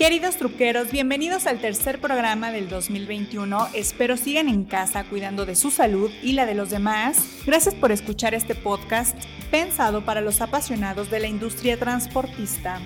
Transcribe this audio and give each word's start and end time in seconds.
Queridos 0.00 0.36
truqueros, 0.36 0.90
bienvenidos 0.90 1.46
al 1.46 1.60
tercer 1.60 2.00
programa 2.00 2.50
del 2.50 2.70
2021. 2.70 3.68
Espero 3.74 4.16
sigan 4.16 4.48
en 4.48 4.64
casa 4.64 5.04
cuidando 5.04 5.44
de 5.44 5.54
su 5.54 5.70
salud 5.70 6.10
y 6.22 6.32
la 6.32 6.46
de 6.46 6.54
los 6.54 6.70
demás. 6.70 7.22
Gracias 7.44 7.74
por 7.74 7.92
escuchar 7.92 8.32
este 8.32 8.54
podcast 8.54 9.14
pensado 9.50 10.02
para 10.02 10.22
los 10.22 10.40
apasionados 10.40 11.10
de 11.10 11.20
la 11.20 11.26
industria 11.26 11.78
transportista. 11.78 12.80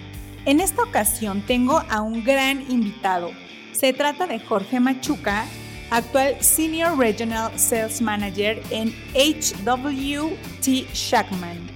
En 0.45 0.59
esta 0.59 0.83
ocasión 0.83 1.43
tengo 1.43 1.85
a 1.89 2.03
un 2.03 2.25
gran 2.25 2.69
invitado. 2.69 3.31
Se 3.71 3.93
trata 3.93 4.27
de 4.27 4.41
Jorge 4.41 4.81
Machuca, 4.81 5.45
actual 5.91 6.35
Senior 6.41 6.99
Regional 6.99 7.57
Sales 7.57 8.03
Manager 8.03 8.61
en 8.71 8.93
HWT 9.15 10.67
Shackman, 10.93 11.74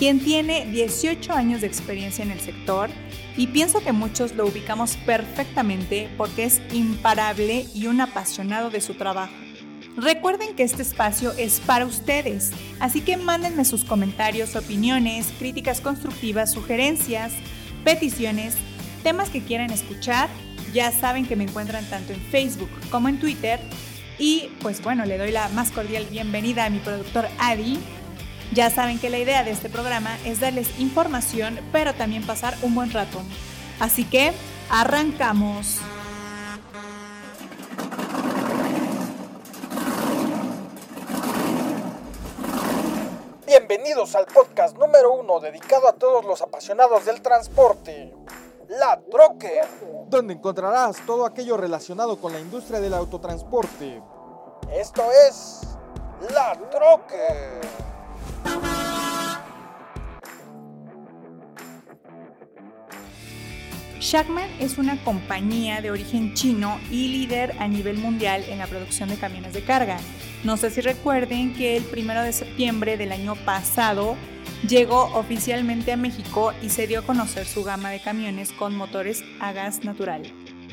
quien 0.00 0.18
tiene 0.18 0.64
18 0.64 1.34
años 1.34 1.60
de 1.60 1.66
experiencia 1.66 2.24
en 2.24 2.30
el 2.30 2.40
sector 2.40 2.88
y 3.36 3.48
pienso 3.48 3.84
que 3.84 3.92
muchos 3.92 4.34
lo 4.34 4.46
ubicamos 4.46 4.96
perfectamente 4.96 6.08
porque 6.16 6.44
es 6.44 6.62
imparable 6.72 7.66
y 7.74 7.86
un 7.86 8.00
apasionado 8.00 8.70
de 8.70 8.80
su 8.80 8.94
trabajo. 8.94 9.34
Recuerden 9.98 10.56
que 10.56 10.62
este 10.62 10.80
espacio 10.80 11.32
es 11.32 11.60
para 11.60 11.84
ustedes, 11.84 12.50
así 12.78 13.02
que 13.02 13.18
mándenme 13.18 13.66
sus 13.66 13.84
comentarios, 13.84 14.56
opiniones, 14.56 15.34
críticas 15.38 15.82
constructivas, 15.82 16.50
sugerencias, 16.50 17.34
peticiones, 17.84 18.56
temas 19.02 19.28
que 19.28 19.42
quieran 19.42 19.68
escuchar. 19.68 20.30
Ya 20.72 20.92
saben 20.92 21.26
que 21.26 21.36
me 21.36 21.44
encuentran 21.44 21.84
tanto 21.90 22.14
en 22.14 22.20
Facebook 22.22 22.70
como 22.90 23.10
en 23.10 23.20
Twitter. 23.20 23.60
Y 24.18 24.48
pues 24.60 24.82
bueno, 24.82 25.04
le 25.04 25.18
doy 25.18 25.30
la 25.30 25.50
más 25.50 25.70
cordial 25.70 26.06
bienvenida 26.10 26.64
a 26.64 26.70
mi 26.70 26.78
productor 26.78 27.28
Adi, 27.38 27.78
ya 28.52 28.70
saben 28.70 28.98
que 28.98 29.10
la 29.10 29.18
idea 29.18 29.44
de 29.44 29.52
este 29.52 29.68
programa 29.68 30.16
es 30.24 30.40
darles 30.40 30.78
información, 30.78 31.60
pero 31.72 31.94
también 31.94 32.26
pasar 32.26 32.54
un 32.62 32.74
buen 32.74 32.90
rato. 32.90 33.20
Así 33.78 34.04
que, 34.04 34.32
arrancamos. 34.70 35.78
Bienvenidos 43.46 44.14
al 44.14 44.26
podcast 44.26 44.76
número 44.76 45.12
uno 45.12 45.40
dedicado 45.40 45.88
a 45.88 45.92
todos 45.92 46.24
los 46.24 46.42
apasionados 46.42 47.04
del 47.04 47.20
transporte. 47.20 48.14
La 48.68 49.00
Troque, 49.10 49.60
donde 50.06 50.34
encontrarás 50.34 51.04
todo 51.04 51.26
aquello 51.26 51.56
relacionado 51.56 52.20
con 52.20 52.32
la 52.32 52.38
industria 52.38 52.78
del 52.78 52.94
autotransporte. 52.94 54.00
Esto 54.72 55.02
es 55.28 55.62
La 56.32 56.56
Troque. 56.70 57.89
Shackman 64.10 64.48
es 64.58 64.76
una 64.78 64.96
compañía 65.04 65.80
de 65.80 65.92
origen 65.92 66.34
chino 66.34 66.80
y 66.90 67.08
líder 67.08 67.54
a 67.60 67.68
nivel 67.68 67.96
mundial 67.98 68.42
en 68.48 68.58
la 68.58 68.66
producción 68.66 69.08
de 69.08 69.14
camiones 69.16 69.52
de 69.52 69.62
carga. 69.62 69.98
No 70.42 70.56
sé 70.56 70.70
si 70.70 70.80
recuerden 70.80 71.54
que 71.54 71.76
el 71.76 71.84
1 71.96 72.22
de 72.24 72.32
septiembre 72.32 72.96
del 72.96 73.12
año 73.12 73.36
pasado 73.36 74.16
llegó 74.66 75.04
oficialmente 75.14 75.92
a 75.92 75.96
México 75.96 76.52
y 76.60 76.70
se 76.70 76.86
dio 76.86 77.00
a 77.00 77.06
conocer 77.06 77.46
su 77.46 77.62
gama 77.62 77.90
de 77.90 78.00
camiones 78.00 78.50
con 78.52 78.74
motores 78.74 79.22
a 79.38 79.52
gas 79.52 79.84
natural, 79.84 80.22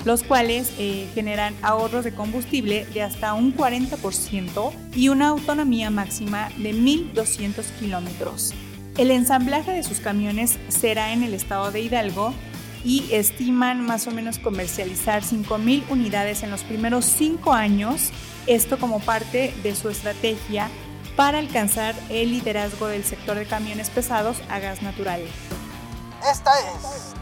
los 0.06 0.24
cuales 0.24 0.72
eh, 0.78 1.10
generan 1.14 1.56
ahorros 1.62 2.04
de 2.04 2.14
combustible 2.14 2.86
de 2.94 3.02
hasta 3.02 3.34
un 3.34 3.56
40% 3.56 4.72
y 4.96 5.10
una 5.10 5.28
autonomía 5.28 5.90
máxima 5.90 6.50
de 6.58 6.74
1.200 6.74 7.64
kilómetros. 7.80 8.54
El 8.98 9.12
ensamblaje 9.12 9.72
de 9.72 9.84
sus 9.84 10.00
camiones 10.00 10.58
será 10.70 11.14
en 11.14 11.24
el 11.24 11.34
estado 11.34 11.72
de 11.72 11.82
Hidalgo 11.82 12.34
y 12.84 13.06
estiman 13.12 13.86
más 13.86 14.08
o 14.08 14.12
menos 14.12 14.40
comercializar 14.40 15.24
5.000 15.24 15.84
unidades 15.90 16.44
en 16.44 16.52
los 16.52 16.64
primeros 16.64 17.06
5 17.06 17.54
años, 17.54 18.12
esto 18.48 18.80
como 18.80 19.00
parte 19.00 19.54
de 19.62 19.76
su 19.76 19.90
estrategia 19.90 20.70
para 21.16 21.40
alcanzar 21.40 21.96
el 22.10 22.32
liderazgo 22.32 22.88
del 22.88 23.04
sector 23.04 23.38
de 23.38 23.46
camiones 23.46 23.90
pesados 23.90 24.38
a 24.50 24.60
gas 24.60 24.82
natural. 24.82 25.22
Esta 26.32 26.52
es 26.60 27.14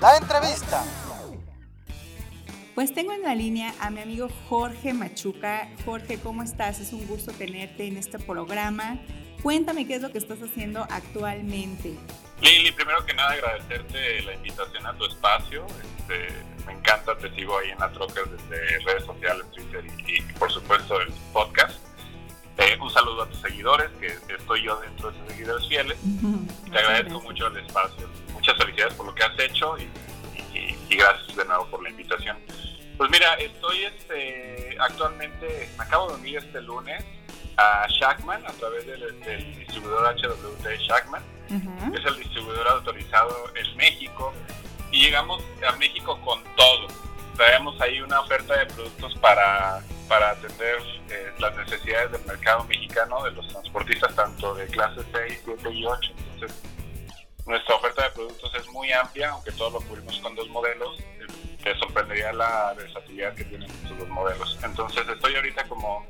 la 0.00 0.16
entrevista. 0.16 0.82
Pues 2.74 2.94
tengo 2.94 3.12
en 3.12 3.22
la 3.22 3.34
línea 3.34 3.74
a 3.80 3.90
mi 3.90 4.00
amigo 4.00 4.28
Jorge 4.48 4.94
Machuca. 4.94 5.68
Jorge, 5.84 6.18
¿cómo 6.18 6.42
estás? 6.42 6.80
Es 6.80 6.92
un 6.92 7.06
gusto 7.06 7.32
tenerte 7.32 7.86
en 7.86 7.96
este 7.96 8.18
programa. 8.18 8.98
Cuéntame 9.42 9.86
qué 9.86 9.96
es 9.96 10.02
lo 10.02 10.12
que 10.12 10.18
estás 10.18 10.38
haciendo 10.40 10.86
actualmente. 10.90 11.94
Lili, 12.40 12.72
primero 12.72 13.04
que 13.04 13.12
nada 13.12 13.32
agradecerte 13.32 14.22
la 14.22 14.34
invitación 14.34 14.86
a 14.86 14.94
tu 14.94 15.04
espacio. 15.04 15.66
Este, 15.66 16.28
me 16.66 16.72
encanta, 16.74 17.16
te 17.18 17.34
sigo 17.34 17.58
ahí 17.58 17.70
en 17.70 17.78
la 17.78 17.90
troca 17.92 18.20
desde 18.22 18.78
redes 18.84 19.04
sociales, 19.04 19.46
Twitter 19.52 19.84
y, 20.06 20.22
por 20.38 20.50
supuesto 20.50 21.00
el 21.00 21.12
podcast. 21.32 21.78
Eh, 22.58 22.78
un 22.80 22.90
saludo 22.90 23.22
a 23.22 23.28
tus 23.28 23.40
seguidores, 23.40 23.90
que 23.98 24.06
estoy 24.34 24.62
yo 24.62 24.78
dentro 24.80 25.10
de 25.10 25.16
esos 25.16 25.28
seguidores 25.30 25.68
fieles. 25.68 25.98
Te 26.70 26.78
agradezco 26.78 27.20
mucho 27.22 27.46
el 27.48 27.56
espacio. 27.56 28.08
Muchas 28.32 28.56
felicidades 28.56 28.94
por 28.94 29.06
lo 29.06 29.14
que 29.14 29.24
has 29.24 29.38
hecho 29.38 29.76
y, 29.78 29.88
gracias 30.96 31.36
de 31.36 31.44
nuevo 31.44 31.66
por 31.66 31.82
la 31.82 31.90
invitación. 31.90 32.36
Pues 32.96 33.10
mira, 33.10 33.34
estoy 33.34 33.84
este, 33.84 34.76
actualmente, 34.78 35.70
me 35.76 35.84
acabo 35.84 36.08
de 36.08 36.14
unir 36.16 36.38
este 36.38 36.60
lunes 36.62 37.04
a 37.56 37.86
Shackman 37.88 38.44
a 38.46 38.52
través 38.52 38.86
del, 38.86 39.20
del 39.20 39.58
distribuidor 39.58 40.14
HWT 40.16 40.66
Shackman 40.80 41.22
es 41.50 42.04
el 42.04 42.16
distribuidor 42.18 42.68
autorizado 42.68 43.50
en 43.56 43.76
México, 43.76 44.32
y 44.92 45.04
llegamos 45.04 45.42
a 45.66 45.72
México 45.76 46.18
con 46.24 46.42
todo. 46.56 46.86
Traemos 47.36 47.80
ahí 47.80 48.00
una 48.00 48.20
oferta 48.20 48.56
de 48.56 48.66
productos 48.66 49.14
para, 49.18 49.80
para 50.08 50.30
atender 50.30 50.78
eh, 51.08 51.32
las 51.38 51.56
necesidades 51.56 52.12
del 52.12 52.24
mercado 52.24 52.64
mexicano, 52.64 53.24
de 53.24 53.32
los 53.32 53.48
transportistas, 53.48 54.14
tanto 54.14 54.54
de 54.54 54.66
clase 54.66 55.00
6, 55.12 55.42
7 55.44 55.70
y 55.72 55.84
8. 55.86 56.12
Entonces, 56.34 56.62
nuestra 57.50 57.74
oferta 57.74 58.04
de 58.04 58.10
productos 58.10 58.54
es 58.54 58.66
muy 58.68 58.90
amplia, 58.92 59.30
aunque 59.30 59.52
todo 59.52 59.70
lo 59.70 59.80
cubrimos 59.80 60.18
con 60.20 60.34
dos 60.34 60.48
modelos. 60.48 60.98
Eh, 61.00 61.26
te 61.62 61.76
sorprendería 61.78 62.32
la 62.32 62.72
versatilidad 62.74 63.34
que 63.34 63.44
tienen 63.44 63.70
estos 63.70 63.98
dos 63.98 64.08
modelos. 64.08 64.58
Entonces, 64.62 65.06
estoy 65.06 65.34
ahorita 65.36 65.64
como 65.68 66.04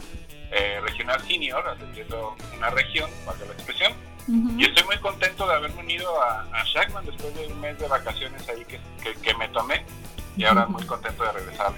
eh, 0.53 0.81
regional 0.83 1.21
senior, 1.27 1.67
atendiendo 1.67 2.37
una 2.57 2.71
región, 2.71 3.11
para 3.25 3.39
la 3.39 3.53
expresión 3.53 3.93
y 4.29 4.65
estoy 4.65 4.85
muy 4.85 4.99
contento 4.99 5.47
de 5.47 5.55
haberme 5.55 5.81
unido 5.81 6.23
a, 6.23 6.43
a 6.53 6.65
Shackman 6.65 7.05
después 7.05 7.35
de 7.35 7.47
un 7.49 7.61
mes 7.61 7.79
de 7.79 7.89
vacaciones 7.89 8.49
ahí 8.49 8.65
que, 8.65 8.79
que, 9.15 9.35
me 9.35 9.49
tomé 9.49 9.85
y 10.37 10.45
ahora 10.45 10.67
muy 10.67 10.85
contento 10.85 11.25
de 11.25 11.33
regresar. 11.33 11.73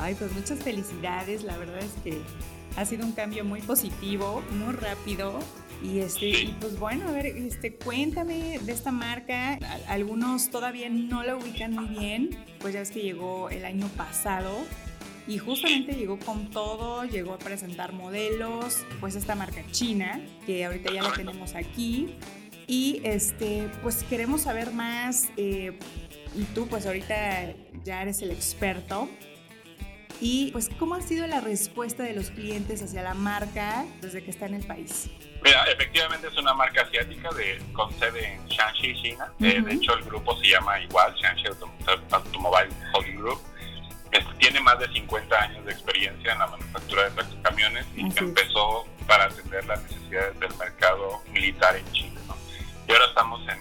Ay, 0.00 0.14
pues 0.14 0.32
muchas 0.32 0.58
felicidades, 0.58 1.44
la 1.44 1.56
verdad 1.56 1.78
es 1.78 1.92
que 2.04 2.20
ha 2.76 2.84
sido 2.84 3.06
un 3.06 3.12
cambio 3.12 3.44
muy 3.44 3.62
positivo, 3.62 4.42
muy 4.50 4.74
rápido. 4.74 5.38
Y, 5.82 5.98
este, 5.98 6.54
pues 6.60 6.78
bueno, 6.78 7.08
a 7.08 7.12
ver, 7.12 7.26
este, 7.26 7.74
cuéntame 7.74 8.58
de 8.60 8.72
esta 8.72 8.92
marca. 8.92 9.58
Algunos 9.88 10.50
todavía 10.50 10.88
no 10.88 11.22
la 11.22 11.36
ubican 11.36 11.72
muy 11.72 11.86
bien, 11.86 12.30
pues 12.60 12.74
ya 12.74 12.80
ves 12.80 12.90
que 12.90 13.00
llegó 13.00 13.50
el 13.50 13.64
año 13.64 13.88
pasado 13.96 14.64
y 15.26 15.38
justamente 15.38 15.94
llegó 15.94 16.18
con 16.18 16.50
todo, 16.50 17.04
llegó 17.04 17.34
a 17.34 17.38
presentar 17.38 17.92
modelos, 17.92 18.84
pues 19.00 19.14
esta 19.14 19.34
marca 19.34 19.62
china, 19.70 20.20
que 20.46 20.64
ahorita 20.64 20.92
ya 20.92 21.02
la 21.02 21.12
tenemos 21.12 21.54
aquí. 21.54 22.14
Y 22.66 23.00
este, 23.04 23.68
pues 23.82 24.04
queremos 24.04 24.42
saber 24.42 24.72
más, 24.72 25.28
eh, 25.36 25.78
y 26.34 26.44
tú 26.54 26.66
pues 26.66 26.86
ahorita 26.86 27.54
ya 27.84 28.02
eres 28.02 28.22
el 28.22 28.30
experto. 28.30 29.08
Y 30.24 30.52
pues, 30.52 30.70
¿cómo 30.78 30.94
ha 30.94 31.00
sido 31.00 31.26
la 31.26 31.40
respuesta 31.40 32.04
de 32.04 32.12
los 32.12 32.30
clientes 32.30 32.80
hacia 32.80 33.02
la 33.02 33.12
marca 33.12 33.84
desde 34.00 34.22
que 34.22 34.30
está 34.30 34.46
en 34.46 34.54
el 34.54 34.64
país? 34.64 35.10
Mira, 35.42 35.64
efectivamente 35.64 36.28
es 36.28 36.36
una 36.38 36.54
marca 36.54 36.82
asiática 36.82 37.28
de, 37.34 37.60
con 37.72 37.92
sede 37.98 38.34
en 38.34 38.46
Shanxi, 38.46 38.94
China. 39.02 39.32
Eh, 39.40 39.60
de 39.60 39.74
hecho, 39.74 39.96
el 39.98 40.04
grupo 40.04 40.38
se 40.38 40.50
llama 40.50 40.80
igual, 40.80 41.12
Shanxi 41.16 41.46
Automobile 42.12 42.68
Holding 42.94 43.16
Group 43.16 43.40
tiene 44.38 44.60
más 44.60 44.78
de 44.78 44.92
50 44.92 45.36
años 45.36 45.64
de 45.64 45.72
experiencia 45.72 46.32
en 46.32 46.38
la 46.38 46.46
manufactura 46.46 47.08
de 47.10 47.42
camiones 47.42 47.86
y 47.96 48.02
empezó 48.02 48.86
para 49.06 49.24
atender 49.24 49.64
las 49.64 49.82
necesidades 49.82 50.38
del 50.38 50.54
mercado 50.56 51.22
militar 51.32 51.76
en 51.76 51.92
Chile. 51.92 52.20
Y 52.86 52.92
ahora 52.92 53.06
estamos 53.06 53.40
en, 53.48 53.58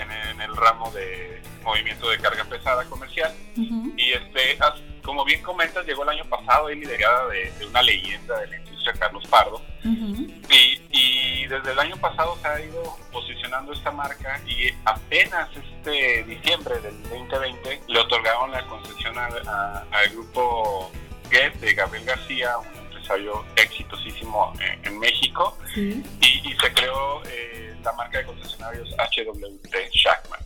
en, 0.00 0.40
el 0.40 0.56
ramo 0.56 0.90
de 0.92 1.42
movimiento 1.64 2.08
de 2.08 2.18
carga 2.18 2.44
pesada 2.44 2.84
comercial. 2.84 3.34
Y 3.56 4.12
este, 4.12 4.58
como 5.06 5.24
bien 5.24 5.40
comentas, 5.40 5.86
llegó 5.86 6.02
el 6.02 6.08
año 6.10 6.24
pasado 6.24 6.68
y 6.68 6.74
liderada 6.74 7.28
de, 7.28 7.52
una 7.66 7.80
leyenda 7.80 8.40
de 8.40 8.48
la 8.48 8.56
industria, 8.56 8.92
Carlos 8.98 9.24
Pardo. 9.28 9.62
y, 9.84 10.80
y, 10.90 11.46
desde 11.46 11.72
el 11.72 11.78
año 11.78 11.96
pasado 11.98 12.36
se 12.42 12.48
ha 12.48 12.60
ido 12.60 12.82
posicionando 13.12 13.72
esta 13.72 13.92
marca 13.92 14.40
y 14.48 14.68
apenas 14.84 15.48
este 15.56 16.24
diciembre 16.24 16.80
del 16.80 17.00
2020 17.04 17.82
le 17.86 18.00
otorgaron 18.00 18.50
la 18.50 18.66
concesión 18.66 19.16
al 19.16 20.10
grupo 20.10 20.90
GET 21.30 21.54
de 21.60 21.74
Gabriel 21.74 22.04
García, 22.04 22.58
un 22.58 22.76
empresario 22.76 23.44
exitosísimo 23.54 24.52
en, 24.82 24.98
México, 24.98 25.56
y, 25.76 26.56
se 26.60 26.72
creó 26.72 27.22
eh, 27.26 27.76
la 27.84 27.92
marca 27.92 28.18
de 28.18 28.24
concesionarios 28.24 28.88
HWT 28.98 29.74
Shackman. 29.92 30.40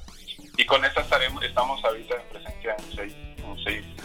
y 0.58 0.66
con 0.66 0.84
esa 0.84 1.00
estaremos, 1.00 1.42
estamos 1.42 1.82
ahorita 1.82 2.14
en 2.16 2.28
presencia 2.28 2.76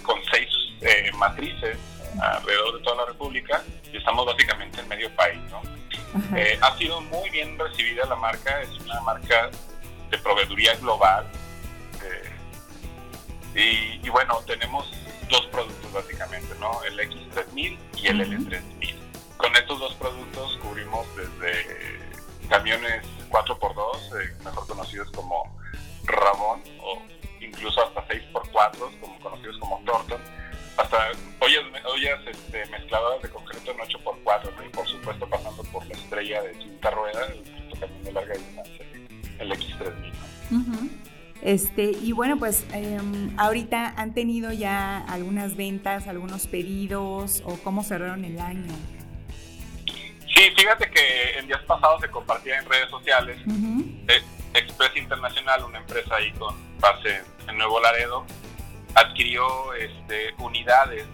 con 0.06 0.20
seis 0.32 0.50
eh, 0.82 1.12
matrices 1.18 1.78
alrededor 2.22 2.78
de 2.78 2.84
toda 2.84 2.96
la 2.98 3.06
República 3.06 3.64
y 3.92 3.98
estamos 3.98 4.26
básicamente 4.26 4.80
en 4.80 4.88
medio 4.88 5.14
país. 5.16 5.40
¿no? 5.50 5.62
Eh, 6.36 6.58
ha 6.62 6.78
sido 6.78 7.02
muy 7.02 7.30
bien 7.30 7.58
recibida 7.60 8.06
la 8.06 8.16
marca, 8.16 8.62
es 8.62 8.70
una 8.80 9.02
marca 9.02 9.50
de 10.10 10.18
proveeduría 10.20 10.76
global. 10.76 11.26
Eh, 13.56 14.00
y, 14.04 14.10
bueno, 14.10 14.40
tenemos 14.46 14.92
dos 15.30 15.46
productos 15.48 15.92
básicamente, 15.92 16.54
¿no? 16.60 16.84
El 16.84 17.00
X3000 17.00 17.78
y 17.98 18.08
el 18.08 18.22
L3000. 18.22 18.96
Con 19.38 19.56
estos 19.56 19.80
dos 19.80 19.94
productos 19.96 20.58
cubrimos 20.62 21.06
desde 21.16 22.00
camiones 22.50 23.06
4x2, 23.30 24.44
mejor 24.44 24.68
conocidos 24.68 25.10
como 25.12 25.58
Ramón, 26.04 26.62
o 26.82 27.02
incluso 27.66 27.84
hasta 27.84 28.08
6x4, 28.08 29.00
como 29.00 29.20
conocidos 29.20 29.58
como 29.58 29.82
Thornton, 29.86 30.22
hasta 30.78 30.98
ollas, 31.40 31.64
ollas 31.86 32.20
este, 32.28 32.66
mezcladoras 32.68 33.22
de 33.24 33.30
concreto 33.30 33.72
en 33.72 33.78
8x4, 33.78 34.52
y 34.66 34.70
por 34.70 34.88
supuesto 34.88 35.28
pasando 35.28 35.64
por 35.64 35.86
la 35.88 35.94
estrella 35.94 36.44
de 36.44 36.52
quinta 36.52 36.92
rueda, 36.92 37.26
el 37.28 37.80
camión 37.80 38.04
de 38.04 38.12
larga 38.12 38.36
distancia, 38.36 38.86
el 39.40 39.52
X3000. 39.52 40.90
Este, 41.42 41.84
y 41.86 42.12
bueno, 42.12 42.38
pues 42.38 42.66
em, 42.72 43.34
ahorita 43.38 43.94
han 43.98 44.14
tenido 44.14 44.52
ya 44.52 45.00
algunas 45.00 45.56
ventas, 45.56 46.08
algunos 46.08 46.48
pedidos 46.48 47.42
o 47.46 47.58
cómo 47.58 47.84
cerraron 47.84 48.26
el 48.26 48.40
año. 48.40 48.74
Sí, 49.86 50.52
fíjate 50.56 50.90
que 50.92 51.40
en 51.40 51.48
días 51.48 51.62
pasados 51.64 52.02
se 52.02 52.10
compartía 52.10 52.60
en 52.60 52.66
redes 52.66 52.90
sociales 52.90 53.38
eh, 54.08 54.22
Express 54.54 54.98
Internacional, 54.98 55.64
una 55.64 55.80
empresa 55.80 56.16
ahí 56.16 56.32
con 56.34 56.65
base 56.80 57.24
en 57.48 57.58
Nuevo 57.58 57.80
Laredo, 57.80 58.26
adquirió 58.96 59.74
este, 59.74 60.34
unidades 60.40 61.06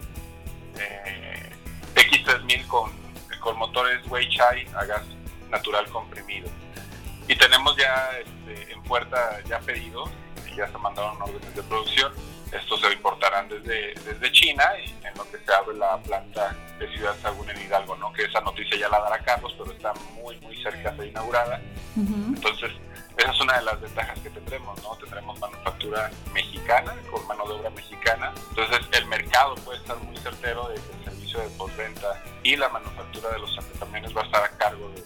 eh, 0.78 1.50
X3000 1.94 2.66
con, 2.66 2.92
con 3.40 3.58
motores 3.58 4.00
Weichai 4.08 4.66
a 4.74 4.84
gas 4.84 5.02
natural 5.50 5.86
comprimido. 5.88 6.48
Y 7.28 7.36
tenemos 7.36 7.76
ya 7.76 8.10
este, 8.18 8.72
en 8.72 8.82
puerta 8.82 9.40
ya 9.48 9.60
pedidos, 9.60 10.10
ya 10.56 10.66
se 10.70 10.78
mandaron 10.78 11.20
órdenes 11.20 11.54
de 11.54 11.62
producción. 11.62 12.12
Estos 12.52 12.80
se 12.80 12.92
importarán 12.92 13.48
desde, 13.48 13.94
desde 13.94 14.32
China 14.32 14.64
y 14.84 14.90
en 15.06 15.14
lo 15.16 15.24
que 15.30 15.38
se 15.38 15.52
abre 15.52 15.74
la 15.76 15.96
planta 15.98 16.54
de 16.78 16.86
Ciudad 16.92 17.16
Sagún 17.22 17.48
en 17.48 17.58
Hidalgo, 17.62 17.96
¿no? 17.96 18.12
Que 18.12 18.24
esa 18.24 18.40
noticia 18.42 18.76
ya 18.76 18.88
la 18.90 19.00
dará 19.00 19.18
Carlos, 19.20 19.54
pero 19.56 19.72
está 19.72 19.94
muy, 20.20 20.38
muy 20.40 20.62
cerca 20.62 20.90
de 20.92 21.08
inaugurada. 21.08 21.62
Entonces, 21.96 22.72
esa 23.22 23.30
es 23.30 23.40
una 23.40 23.58
de 23.58 23.64
las 23.64 23.80
ventajas 23.80 24.18
que 24.18 24.30
tendremos, 24.30 24.82
¿no? 24.82 24.96
Tendremos 24.96 25.38
manufactura 25.38 26.10
mexicana, 26.34 26.96
con 27.10 27.24
mano 27.28 27.46
de 27.46 27.54
obra 27.54 27.70
mexicana. 27.70 28.32
Entonces, 28.50 28.80
el 28.92 29.06
mercado 29.06 29.54
puede 29.56 29.78
estar 29.78 29.96
muy 29.98 30.16
certero 30.16 30.68
de 30.68 30.74
que 30.74 30.92
el 30.98 31.04
servicio 31.04 31.40
de 31.40 31.48
postventa 31.50 32.22
y 32.42 32.56
la 32.56 32.68
manufactura 32.68 33.30
de 33.30 33.38
los 33.38 33.56
camiones 33.78 34.16
va 34.16 34.22
a 34.22 34.24
estar 34.24 34.44
a 34.44 34.48
cargo 34.58 34.90
de 34.90 35.04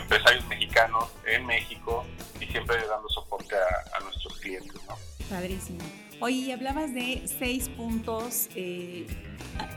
empresarios 0.00 0.44
mexicanos 0.46 1.10
en 1.24 1.46
México 1.46 2.04
y 2.40 2.46
siempre 2.46 2.76
dando 2.86 3.08
soporte 3.08 3.54
a, 3.54 4.00
nuestros 4.00 4.38
clientes, 4.40 4.80
¿no? 4.88 4.96
Padrísimo. 5.30 5.80
Oye, 6.20 6.52
hablabas 6.52 6.94
de 6.94 7.22
seis 7.38 7.68
puntos 7.68 8.48
eh, 8.56 9.06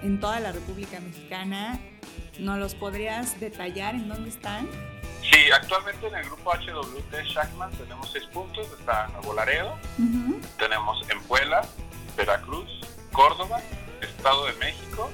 en 0.01 0.19
toda 0.19 0.39
la 0.39 0.51
República 0.51 1.00
Mexicana. 1.00 1.80
¿No 2.40 2.57
los 2.57 2.75
podrías 2.75 3.40
detallar 3.40 3.96
en 3.96 4.07
dónde 4.07 4.30
están? 4.30 4.68
Sí, 5.22 5.51
actualmente 5.51 6.07
en 6.07 6.16
el 6.16 6.25
grupo 6.25 6.51
HWT 6.51 7.13
Shackman 7.25 7.72
tenemos 7.72 8.12
seis 8.12 8.25
puntos. 8.34 8.68
Está 8.80 9.07
Nuevo 9.10 9.34
Laredo, 9.34 9.78
tenemos 10.57 11.06
en 11.10 11.22
Puebla, 11.24 11.62
Veracruz, 12.16 12.69
Córdoba, 13.12 13.62
Estado 14.01 14.46
de 14.46 14.54
México, 14.54 15.10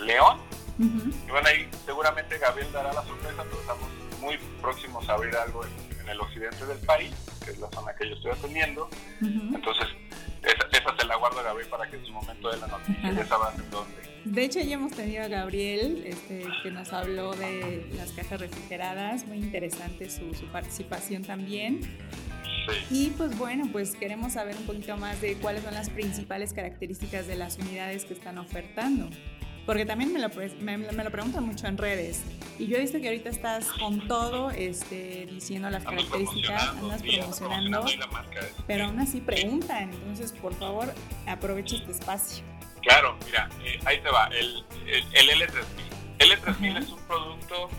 León. 0.00 0.38
Y 0.78 1.30
bueno, 1.30 1.48
ahí 1.48 1.68
seguramente 1.84 2.38
Gabriel 2.38 2.70
dará 2.72 2.92
la 2.92 3.02
sorpresa, 3.02 3.42
pero 3.44 3.60
estamos 3.60 3.88
muy 4.20 4.38
próximos 4.60 5.08
a 5.08 5.14
abrir 5.14 5.34
algo 5.36 5.64
en, 5.64 5.88
el 6.08 6.20
occidente 6.20 6.64
del 6.64 6.78
país, 6.86 7.12
que 7.44 7.50
es 7.50 7.58
la 7.58 7.68
zona 7.68 7.94
que 7.94 8.08
yo 8.08 8.14
estoy 8.14 8.30
atendiendo. 8.30 8.88
Entonces, 9.20 9.88
esa, 10.42 10.96
se 10.96 11.06
la 11.06 11.16
guardo 11.16 11.40
a 11.40 11.42
Gabriel 11.42 11.68
para 11.68 11.88
que 11.90 11.96
en 11.96 12.06
su 12.06 12.12
momento 12.12 12.50
de 12.50 12.56
la 12.56 12.66
noticia 12.66 13.12
ya 13.12 13.26
sabrán 13.26 13.54
en 13.56 13.70
dónde. 13.70 14.07
De 14.24 14.44
hecho, 14.44 14.60
ya 14.60 14.74
hemos 14.74 14.92
tenido 14.92 15.22
a 15.24 15.28
Gabriel, 15.28 16.02
este, 16.06 16.44
que 16.62 16.70
nos 16.70 16.92
habló 16.92 17.32
de 17.34 17.86
las 17.96 18.12
cajas 18.12 18.40
refrigeradas, 18.40 19.26
muy 19.26 19.38
interesante 19.38 20.10
su, 20.10 20.30
participación 20.52 21.22
también. 21.22 21.80
Y 22.90 23.10
pues 23.10 23.36
bueno, 23.38 23.68
pues 23.72 23.94
queremos 23.94 24.34
saber 24.34 24.56
un 24.56 24.64
poquito 24.64 24.96
más 24.96 25.20
de 25.20 25.34
cuáles 25.36 25.62
son 25.62 25.74
las 25.74 25.88
principales 25.88 26.52
características 26.52 27.26
de 27.26 27.36
las 27.36 27.58
unidades 27.58 28.04
que 28.04 28.14
están 28.14 28.38
ofertando. 28.38 29.08
Porque 29.64 29.84
también 29.84 30.12
me 30.12 30.18
lo, 30.18 30.30
me, 30.60 30.78
lo 30.78 31.10
preguntan 31.10 31.44
mucho 31.44 31.66
en 31.66 31.76
redes. 31.76 32.22
Y 32.58 32.66
yo 32.66 32.76
he 32.76 32.80
visto 32.80 33.00
que 33.00 33.08
ahorita 33.08 33.28
estás 33.28 33.66
con 33.72 34.08
todo 34.08 34.50
este, 34.50 35.26
diciendo 35.26 35.70
las 35.70 35.84
características, 35.84 36.68
andas 36.70 37.02
promocionando, 37.02 37.84
pero 38.66 38.86
aún 38.86 38.98
así 38.98 39.20
preguntan. 39.20 39.90
Entonces, 39.92 40.32
por 40.32 40.54
favor, 40.54 40.92
aprovecha 41.26 41.76
este 41.76 41.92
espacio. 41.92 42.57
Claro, 42.82 43.16
mira, 43.24 43.48
eh, 43.64 43.80
ahí 43.84 44.00
te 44.00 44.10
va, 44.10 44.28
el, 44.28 44.64
el, 44.86 45.30
L3000. 45.30 46.18
L3000 46.18 46.78
es 46.78 46.88
un 46.88 47.02
producto 47.06 47.70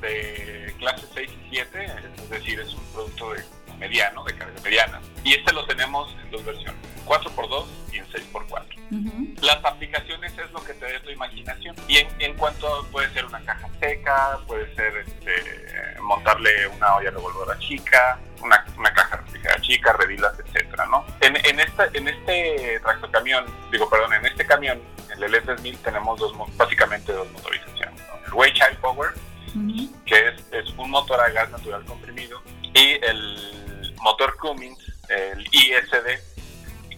de 0.00 0.74
clase 0.78 1.06
6 1.14 1.30
y 1.30 1.50
7, 1.50 1.86
es 2.22 2.30
decir, 2.30 2.60
es 2.60 2.74
un 2.74 2.84
producto 2.92 3.32
de 3.32 3.44
mediano, 3.78 4.24
de 4.24 4.36
carga 4.36 4.60
mediana. 4.62 5.00
Y 5.22 5.34
este 5.34 5.52
lo 5.52 5.64
tenemos 5.66 6.14
en 6.22 6.30
dos 6.30 6.44
versiones, 6.44 6.80
4x2 7.06 7.66
y 7.92 7.98
en 7.98 8.06
6x4. 8.06 9.40
Las 9.42 9.64
aplicaciones 9.64 10.32
es 10.38 10.50
lo 10.52 10.62
que 10.64 10.74
te 10.74 10.86
dé 10.86 11.00
tu 11.00 11.10
imaginación. 11.10 11.74
Y 11.88 11.98
en, 11.98 12.08
en, 12.20 12.34
cuanto 12.36 12.86
puede 12.92 13.12
ser 13.12 13.24
una 13.24 13.40
caja 13.40 13.68
seca, 13.80 14.38
puede 14.46 14.72
ser 14.74 14.96
este, 14.98 16.00
montarle 16.00 16.68
una 16.68 16.96
olla 16.96 17.10
revolvedora 17.10 17.58
chica, 17.58 18.20
una, 18.40 18.64
una 18.78 18.92
caja 19.44 19.56
refrigerada 19.56 19.60
chica, 19.60 19.92
revilas, 19.92 20.38
etcétera, 20.38 20.86
¿no? 20.86 21.04
En, 21.20 21.36
en, 21.36 21.60
esta, 21.60 21.88
en 21.92 22.08
este 22.08 22.80
tractocamión, 22.80 23.44
digo, 23.70 23.88
perdón, 23.88 24.14
en 24.14 24.26
este 24.26 24.46
camión, 24.46 24.80
el 25.10 25.22
L3000, 25.22 25.78
tenemos 25.78 26.18
dos, 26.18 26.32
básicamente 26.56 27.12
dos 27.12 27.30
motorizaciones. 27.32 28.00
El 28.26 28.32
Weichai 28.32 28.76
Power, 28.80 29.10
que 30.06 30.28
es, 30.28 30.44
es, 30.52 30.70
un 30.76 30.90
motor 30.90 31.20
a 31.20 31.28
gas 31.30 31.50
natural 31.50 31.84
comprimido, 31.84 32.42
y 32.72 32.98
el 33.04 33.94
motor 34.02 34.36
Cummins, 34.38 34.78
el 35.08 35.46
ISD, 35.52 36.06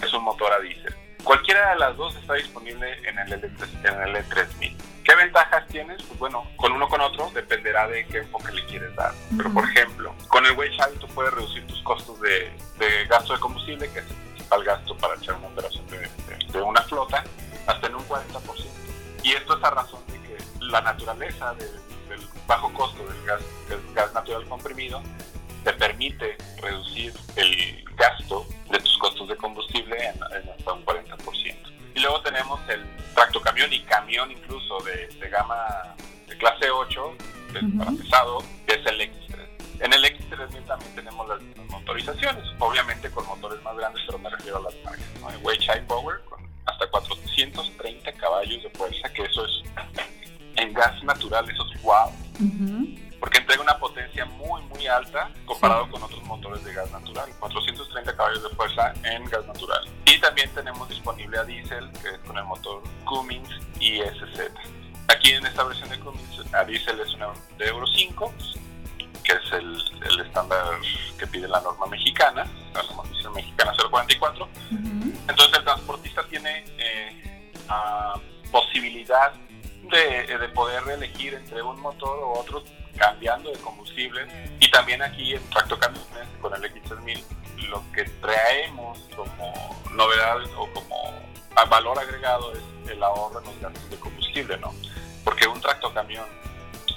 es 0.03 0.13
un 0.13 0.25
motor 0.25 0.53
a 0.53 0.61
diésel. 0.61 0.95
Cualquiera 1.23 1.71
de 1.71 1.77
las 1.81 1.97
dos 1.97 2.15
está 2.17 2.35
disponible 2.35 2.97
en 3.09 3.19
el, 3.19 3.33
en 3.33 3.43
el 3.43 4.17
L3000. 4.17 4.77
¿Qué 5.07 5.15
ventajas 5.15 5.65
tienes? 5.69 6.03
Pues 6.03 6.19
bueno, 6.19 6.45
con 6.57 6.73
uno 6.73 6.89
con 6.89 7.01
otro 7.01 7.31
dependerá 7.33 7.87
de 7.87 8.05
qué 8.09 8.19
enfoque 8.19 8.51
le 8.51 8.67
quieres 8.67 8.93
dar. 8.97 9.13
Pero 9.37 9.53
por 9.53 9.63
ejemplo, 9.63 10.13
con 10.27 10.45
el 10.45 10.59
Weichai 10.59 10.95
tú 10.95 11.07
puedes 11.09 11.33
reducir 11.33 11.65
tus 11.69 11.81
costos 11.83 12.21
de, 12.21 12.51
gasto 13.09 13.35
de 13.35 13.39
combustible, 13.39 13.89
que 13.93 14.01
es 14.01 14.07
el 14.11 14.17
principal 14.17 14.65
gasto 14.65 14.97
para 14.97 15.15
echar 15.15 15.37
una 15.37 15.47
operación 15.47 15.85
de, 15.87 16.61
una 16.61 16.83
flota, 16.83 17.23
hasta 17.69 17.87
en 17.87 17.95
un 17.95 18.09
40%. 18.09 18.67
Y 19.23 19.33
esto 19.35 19.57
es 19.57 19.63
a 19.63 19.71
razón 19.71 20.01
de 20.09 20.21
que 20.23 20.37
la 20.59 20.81
naturaleza 20.81 21.55
del, 21.55 21.71
bajo 22.49 22.73
costo 22.73 23.07
del 23.07 23.25
gas, 23.25 23.43
del 23.69 23.81
gas 23.95 24.13
natural 24.13 24.45
comprimido 24.49 25.01
te 25.63 25.73
permite 25.75 26.37
reducir 26.61 27.15
el 27.37 27.85
gasto 27.95 28.45
de 28.73 28.81
tus 28.81 28.99
costos 28.99 29.29
de 29.29 29.37
combustible 29.37 29.97
en, 30.05 30.17
en 30.17 30.51
hasta 30.51 30.73
un 30.73 30.85
40%. 30.85 31.76
Y 31.97 32.01
luego 32.01 32.21
tenemos 32.21 32.61
el 32.69 32.85
tractocamión 33.15 33.73
y 33.73 33.81
camión 33.81 34.31
incluso 34.31 34.79
de, 34.81 35.29
gama 35.31 35.95
de 36.29 36.37
clase 36.37 36.71
8, 36.71 37.17
que 37.51 37.59
es 37.59 37.65
para 37.79 37.91
pesado, 37.91 38.45
que 38.67 38.75
es 38.75 38.87
el 38.87 39.01
X3. 39.01 39.81
En 39.81 39.93
el 39.95 40.05
X3000 40.05 40.67
también 40.67 40.95
tenemos 40.95 41.27
las 41.27 41.41
motorizaciones, 41.71 42.45
obviamente 42.59 43.11
con 43.11 43.27
motores 43.27 43.63
más 43.63 43.75
grandes, 43.79 44.03
pero 44.05 44.19
me 44.19 44.29
refiero 44.29 44.59
a 44.59 44.61
las 44.61 44.75
marcas. 44.85 45.07
¿no? 45.23 45.31
El 45.31 45.39
Weichai 45.39 45.87
Power 45.87 46.21
con 46.29 46.47
hasta 46.67 46.87
430 46.87 48.13
caballos 48.13 48.63
de 48.63 48.71
fuerza, 48.71 49.09
que 49.15 49.23
eso 49.23 49.47
es 49.47 49.63
en 50.57 50.75
gas 50.75 51.03
natural, 51.03 51.49
eso 51.49 51.65
es 51.73 51.83
wow. 51.83 52.13
Porque 53.27 53.39
entrega 53.39 53.61
una 53.61 53.77
potencia 53.77 54.25
muy, 54.25 54.63
muy 54.63 54.87
alta 54.87 55.29
comparado 55.47 55.91
con 55.91 56.01
otros 56.01 56.23
motores 56.23 56.63
de 56.63 56.73
gas 56.73 56.89
natural. 56.93 57.29
430 57.41 58.17
caballos 58.17 58.41
de 58.45 58.51
fuerza 58.51 58.95
en 59.03 59.25
gas 59.25 59.45
natural. 59.47 59.81
Y 60.05 60.21
también 60.21 60.49
tenemos 60.55 60.89
disponible 60.89 61.37
a 61.37 61.43
diésel, 61.43 61.91
que 62.01 62.11
es 62.11 62.19
con 62.25 62.39
el 62.39 62.45
motor 62.45 62.85
Cummins 63.05 63.51
ISZ. 63.81 64.53
Aquí 65.09 65.33
en 65.33 65.45
esta 65.45 65.65
versión 65.65 65.89
de 65.89 65.99
Cummins, 65.99 66.55
a 66.55 66.63
diésel 66.63 67.01
es 67.01 67.13
una 67.15 67.31
de 67.59 67.67
Euro 67.67 67.85
5, 67.89 68.33
que 69.25 69.33
es 69.33 69.53
el, 69.55 69.77
el 70.09 70.21
estándar 70.21 70.65
que 71.19 71.27
pide 71.27 71.49
la 71.49 71.61
norma 71.63 71.87
mexicana, 71.87 72.47
la 72.75 72.83
norma 72.85 73.03
mexicana 73.35 73.73
044. 73.91 74.49
Entonces 74.71 75.59
el 75.59 75.65
transportista 75.65 76.25
tiene 76.29 76.65
eh, 76.79 77.43
posibilidad 78.53 79.33
de, 79.91 80.39
de, 80.39 80.49
poder 80.51 80.85
elegir 80.89 81.35
entre 81.35 81.61
un 81.61 81.81
motor 81.81 82.21
o 82.21 82.39
otro 82.39 82.63
cambiando 82.97 83.51
de 83.51 83.59
combustible 83.59 84.27
y 84.61 84.71
también 84.71 85.03
aquí 85.03 85.35
en 85.35 85.51
tractocamiones 85.51 86.29
con 86.41 86.55
el 86.55 86.63
X3000 86.73 87.23
lo 87.69 87.83
que 87.93 88.05
traemos 88.05 88.99
como 89.17 89.53
novedad 89.93 90.39
o 90.57 90.71
como 90.73 91.27
valor 91.69 91.99
agregado 91.99 92.53
es 92.53 92.91
el 92.91 93.03
ahorro 93.03 93.41
en 93.41 93.47
los 93.47 93.61
gastos 93.61 93.91
de 93.91 93.97
combustible, 93.97 94.59
¿no? 94.59 94.75
Porque 95.25 95.47
un 95.49 95.61
tractocamión 95.61 96.27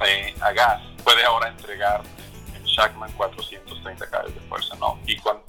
eh, 0.06 0.36
a 0.42 0.52
gas 0.52 0.82
puede 1.04 1.24
ahora 1.24 1.50
entregar 1.50 2.02
en 2.54 2.64
Shackman 2.64 3.12
430 3.14 4.10
caballos 4.10 4.36
de 4.36 4.42
fuerza, 4.42 4.76
¿no? 4.76 5.00
Y 5.06 5.18
con 5.18 5.42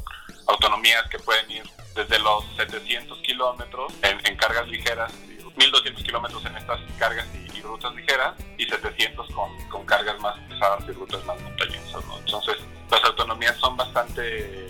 autonomías 0.46 1.08
que 1.08 1.18
pueden 1.18 1.50
ir 1.50 1.62
desde 1.94 2.18
los 2.20 2.44
700 2.56 3.18
kilómetros 3.18 3.92
en, 4.02 4.36
cargas 4.36 4.68
ligeras, 4.68 5.12
1200 5.56 6.02
kilómetros 6.04 6.44
en 6.46 6.56
estas 6.56 6.80
cargas 6.98 7.26
y, 7.34 7.60
rutas 7.60 7.94
ligeras 7.94 8.34
y 8.56 8.64
700 8.64 9.30
con, 9.32 9.68
con, 9.68 9.84
cargas 9.84 10.18
más 10.20 10.36
pesadas 10.48 10.82
y 10.88 10.92
rutas 10.92 11.22
más 11.26 11.40
montañosas, 11.42 12.04
¿no? 12.06 12.18
Entonces, 12.18 12.56
las 12.90 13.04
autonomías 13.04 13.56
son 13.58 13.76
bastante 13.76 14.66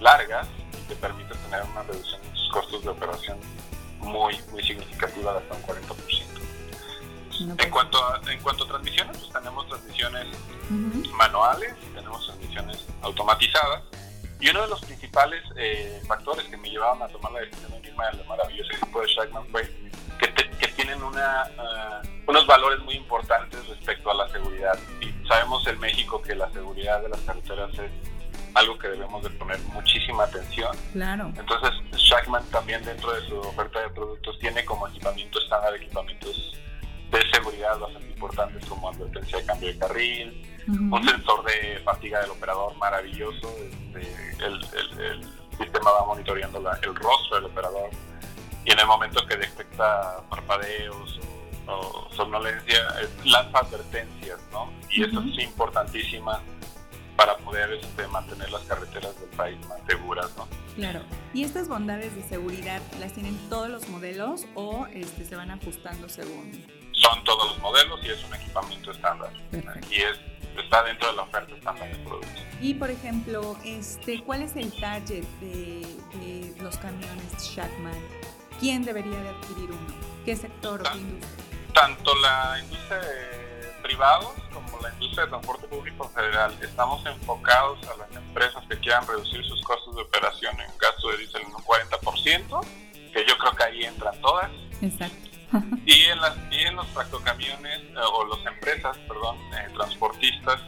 largas 0.00 0.46
y 0.72 0.88
te 0.88 0.94
permiten 0.96 1.36
tener 1.38 1.62
una 1.62 1.82
reducción 1.82 2.20
en 2.22 2.32
tus 2.32 2.48
costos 2.50 2.84
de 2.84 2.90
operación 2.90 3.38
muy, 3.98 4.38
muy 4.52 4.62
significativa 4.62 5.32
de 5.32 5.38
hasta 5.38 5.54
un 5.54 5.62
40%. 5.62 6.24
En 7.58 7.70
cuanto, 7.70 7.98
a, 7.98 8.20
en 8.30 8.40
cuanto 8.40 8.64
a 8.64 8.68
transmisiones, 8.68 9.18
pues 9.18 9.32
tenemos 9.32 9.66
transmisiones 9.68 10.26
manuales, 11.16 11.74
tenemos 11.94 12.24
transmisiones 12.26 12.84
automatizadas. 13.02 13.82
Y 14.40 14.50
uno 14.50 14.62
de 14.62 14.68
los 14.68 14.80
principales 14.84 15.42
eh, 15.56 16.02
factores 16.06 16.44
que 16.46 16.56
me 16.56 16.68
llevaban 16.68 17.02
a 17.02 17.08
tomar 17.08 17.32
la 17.32 17.40
decisión 17.40 17.72
de 17.72 17.88
irme 17.88 18.04
al 18.04 18.24
maravilloso 18.26 18.72
equipo 18.72 19.00
de 19.00 19.06
Shackman 19.08 19.46
fue 19.48 19.64
tienen 20.76 21.02
una, 21.02 21.44
uh, 21.58 22.30
unos 22.30 22.46
valores 22.46 22.80
muy 22.80 22.94
importantes 22.94 23.66
respecto 23.68 24.10
a 24.10 24.14
la 24.14 24.28
seguridad. 24.28 24.78
Y 25.00 25.26
sabemos 25.26 25.66
en 25.66 25.78
México 25.80 26.20
que 26.22 26.34
la 26.34 26.50
seguridad 26.52 27.02
de 27.02 27.08
las 27.08 27.20
carreteras 27.20 27.70
es 27.78 27.90
algo 28.54 28.78
que 28.78 28.88
debemos 28.88 29.22
de 29.22 29.30
poner 29.30 29.58
muchísima 29.72 30.24
atención. 30.24 30.76
Claro. 30.92 31.32
Entonces, 31.36 31.70
Shackman 31.92 32.44
también 32.50 32.84
dentro 32.84 33.12
de 33.12 33.26
su 33.28 33.38
oferta 33.38 33.80
de 33.80 33.88
productos 33.90 34.38
tiene 34.38 34.64
como 34.64 34.86
equipamiento 34.88 35.40
estándar 35.40 35.74
equipamientos 35.74 36.54
de 37.10 37.30
seguridad 37.32 37.78
bastante 37.78 38.08
importantes 38.08 38.64
como 38.66 38.88
advertencia 38.88 39.38
de 39.38 39.44
cambio 39.44 39.68
de 39.68 39.78
carril, 39.78 40.54
un 40.68 41.08
sensor 41.08 41.44
de 41.44 41.78
fatiga 41.84 42.20
del 42.20 42.30
operador 42.30 42.74
maravilloso, 42.76 43.54
este, 43.58 44.44
el, 44.44 45.44
sistema 45.58 45.92
va 45.92 46.06
monitoreando 46.06 46.58
el 46.58 46.94
rostro 46.96 47.36
del 47.36 47.44
operador 47.44 47.90
y 48.64 48.72
en 48.72 48.78
el 48.78 48.86
momento 48.86 49.26
que 49.26 49.36
detecta 49.36 50.22
parpadeos 50.28 51.20
o, 51.66 52.08
somnolencia, 52.14 52.78
lanza 53.24 53.58
advertencias, 53.58 54.38
¿no? 54.52 54.72
Y 54.90 55.04
eso 55.04 55.20
es 55.20 55.42
importantísima 55.42 56.40
para 57.16 57.36
poder 57.38 57.72
este, 57.72 58.06
mantener 58.08 58.50
las 58.50 58.62
carreteras 58.62 59.18
del 59.20 59.30
país 59.30 59.58
más 59.68 59.78
seguras, 59.86 60.30
¿no? 60.36 60.48
Claro. 60.74 61.00
¿Y 61.32 61.44
estas 61.44 61.68
bondades 61.68 62.14
de 62.16 62.22
seguridad 62.22 62.82
las 62.98 63.12
tienen 63.12 63.36
todos 63.48 63.68
los 63.68 63.88
modelos 63.88 64.46
o 64.54 64.86
este, 64.92 65.24
se 65.24 65.36
van 65.36 65.50
ajustando 65.50 66.08
según? 66.08 66.64
Son 66.92 67.22
todos 67.24 67.50
los 67.50 67.58
modelos 67.60 68.00
y 68.04 68.10
es 68.10 68.24
un 68.24 68.34
equipamiento 68.34 68.90
estándar. 68.90 69.30
Y 69.90 69.96
es, 69.96 70.18
está 70.62 70.82
dentro 70.84 71.10
de 71.10 71.16
la 71.16 71.22
oferta 71.22 71.54
estándar 71.54 71.88
de 71.88 72.04
productos. 72.04 72.42
Y 72.60 72.74
por 72.74 72.90
ejemplo, 72.90 73.56
este, 73.64 74.22
¿cuál 74.22 74.42
es 74.42 74.56
el 74.56 74.72
target 74.80 75.24
de, 75.40 75.86
de 76.20 76.54
los 76.62 76.76
camiones 76.78 77.32
Shackman? 77.38 77.94
¿Quién 78.60 78.84
debería 78.84 79.18
de 79.18 79.28
adquirir 79.28 79.70
uno? 79.70 79.94
¿Qué 80.24 80.36
sector 80.36 80.80
o 80.80 80.84
qué 80.84 80.98
industria? 80.98 81.44
Tanto 81.74 82.14
la 82.16 82.58
industria 82.62 82.98
de 82.98 83.44
privados 83.82 84.32
como 84.52 84.80
la 84.80 84.92
industria 84.94 85.24
de 85.24 85.30
transporte 85.30 85.66
público 85.66 86.08
federal. 86.08 86.56
Estamos 86.62 87.04
enfocados 87.04 87.78
a 87.88 87.96
las 87.98 88.16
empresas 88.16 88.64
que 88.68 88.78
quieran 88.78 89.06
reducir 89.06 89.44
sus 89.44 89.60
costos 89.62 89.94
de 89.94 90.02
operación 90.02 90.58
en 90.60 90.70
gasto 90.78 91.10
de 91.10 91.18
diésel 91.18 91.42
en 91.42 91.54
un 91.54 91.62
40%, 91.62 92.66
que 93.12 93.26
yo 93.26 93.38
creo 93.38 93.52
que 93.54 93.64
ahí 93.64 93.84
entran 93.84 94.18
todas. 94.20 94.50
Exacto. 94.80 95.28
y, 95.86 96.04
en 96.04 96.20
las, 96.20 96.36
y 96.50 96.62
en 96.62 96.76
los 96.76 96.86
tractocamiones, 96.94 97.80
eh, 97.80 97.94
o 98.12 98.24
las 98.26 98.46
empresas, 98.46 98.96
perdón, 99.06 99.36
eh, 99.52 99.68
transportistas 99.74 100.60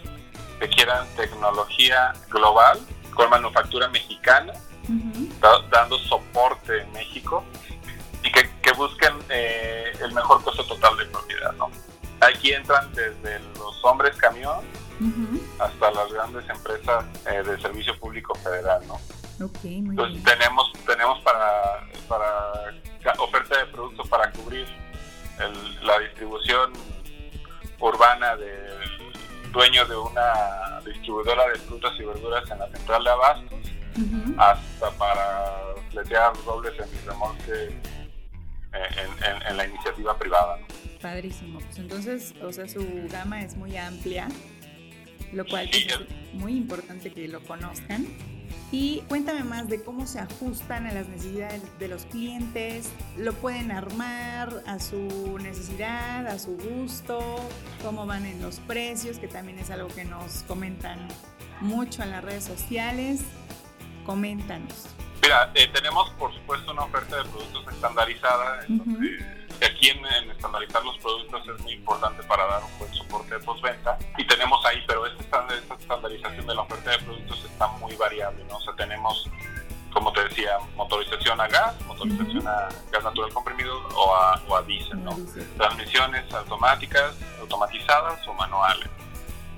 que 0.60 0.68
quieran 0.68 1.06
tecnología 1.16 2.12
global 2.28 2.78
con 3.14 3.30
manufactura 3.30 3.88
mexicana, 3.88 4.52
dando 5.70 5.98
soporte 5.98 6.82
en 6.82 6.92
México 6.92 7.44
busquen 8.76 9.14
eh, 9.28 9.92
el 10.00 10.12
mejor 10.12 10.42
costo 10.42 10.64
total 10.64 10.96
de 10.96 11.06
propiedad, 11.06 11.52
¿no? 11.54 11.70
Aquí 12.20 12.52
entran 12.52 12.92
desde 12.92 13.40
los 13.58 13.84
hombres 13.84 14.16
camión 14.16 14.64
hasta 15.58 15.90
las 15.90 16.10
grandes 16.12 16.48
empresas 16.48 17.04
eh, 17.26 17.42
de 17.42 17.60
servicio 17.60 17.98
público 17.98 18.34
federal, 18.36 18.82
¿no? 18.86 18.98
Okay, 19.44 19.82
muy 19.82 19.90
Entonces 19.90 20.24
tenemos 20.24 20.72
tenemos 20.86 21.20
para 21.20 21.86
para 22.08 22.72
oferta 23.18 23.58
de 23.58 23.66
productos 23.66 24.08
para 24.08 24.30
cubrir 24.32 24.66
la 25.82 25.98
distribución 25.98 26.72
urbana 27.78 28.36
del 28.36 29.52
dueño 29.52 29.84
de 29.86 29.96
una 29.96 30.80
distribuidora 30.84 31.48
de 31.48 31.56
frutas 31.56 31.92
y 31.98 32.04
verduras 32.04 32.50
en 32.50 32.58
la 32.58 32.68
central 32.68 33.04
de 33.04 33.10
abastos 33.10 33.58
hasta 34.36 34.90
para 34.98 35.74
fletear 35.90 36.32
dobles 36.44 36.74
en 36.78 36.92
mi 36.92 36.98
remolque 37.06 37.80
en, 38.76 39.50
en, 39.50 39.56
la 39.56 39.66
iniciativa 39.66 40.18
privada. 40.18 40.58
¿no? 40.58 40.66
Padrísimo. 41.00 41.60
Pues 41.60 41.78
entonces, 41.78 42.34
o 42.42 42.52
sea, 42.52 42.68
su 42.68 42.84
gama 43.10 43.42
es 43.42 43.56
muy 43.56 43.76
amplia, 43.76 44.28
lo 45.32 45.44
cual 45.46 45.68
es 45.72 45.86
muy 46.32 46.56
importante 46.56 47.12
que 47.12 47.28
lo 47.28 47.40
conozcan. 47.42 48.06
Y 48.72 49.02
cuéntame 49.08 49.44
más 49.44 49.68
de 49.68 49.82
cómo 49.82 50.06
se 50.06 50.18
ajustan 50.18 50.86
a 50.86 50.92
las 50.92 51.08
necesidades 51.08 51.62
de 51.78 51.88
los 51.88 52.04
clientes, 52.06 52.90
lo 53.16 53.32
pueden 53.32 53.70
armar 53.70 54.62
a 54.66 54.80
su 54.80 55.38
necesidad, 55.40 56.26
a 56.26 56.38
su 56.38 56.56
gusto, 56.56 57.36
cómo 57.82 58.06
van 58.06 58.26
en 58.26 58.42
los 58.42 58.58
precios, 58.60 59.18
que 59.18 59.28
también 59.28 59.60
es 59.60 59.70
algo 59.70 59.88
que 59.88 60.04
nos 60.04 60.42
comentan 60.48 61.06
mucho 61.60 62.02
en 62.02 62.10
las 62.10 62.24
redes 62.24 62.44
sociales. 62.44 63.20
Coméntanos. 64.04 64.88
Mira, 65.26 65.50
eh, 65.56 65.66
tenemos 65.72 66.08
por 66.10 66.32
supuesto 66.32 66.70
una 66.70 66.84
oferta 66.84 67.16
de 67.16 67.24
productos 67.24 67.74
estandarizada, 67.74 68.60
aquí 68.60 69.88
en, 69.88 70.30
estandarizar 70.30 70.84
los 70.84 70.96
productos 70.98 71.42
es 71.48 71.60
muy 71.62 71.72
importante 71.72 72.22
para 72.22 72.46
dar 72.46 72.62
un 72.62 72.78
buen 72.78 72.94
soporte 72.94 73.34
de 73.34 73.40
postventa 73.40 73.98
y 74.18 74.24
tenemos 74.24 74.64
ahí, 74.64 74.84
pero 74.86 75.04
esta, 75.04 75.44
esta 75.52 75.74
estandarización 75.74 76.46
de 76.46 76.54
la 76.54 76.60
oferta 76.60 76.92
de 76.92 76.98
productos 76.98 77.44
está 77.44 77.66
muy 77.66 77.96
variable, 77.96 78.44
¿no? 78.48 78.58
O 78.58 78.60
sea, 78.60 78.72
tenemos, 78.76 79.28
como 79.92 80.12
te 80.12 80.22
decía, 80.28 80.58
motorización 80.76 81.40
a 81.40 81.48
gas, 81.48 81.74
motorización 81.86 82.46
a 82.46 82.68
gas 82.92 83.02
natural 83.02 83.32
comprimido 83.32 83.76
o 83.96 84.14
a, 84.14 84.40
o 84.46 84.54
a 84.54 84.62
diésel, 84.62 85.02
¿no? 85.02 85.18
Transmisiones 85.56 86.32
automáticas, 86.32 87.16
automatizadas 87.40 88.24
o 88.28 88.32
manuales. 88.34 88.88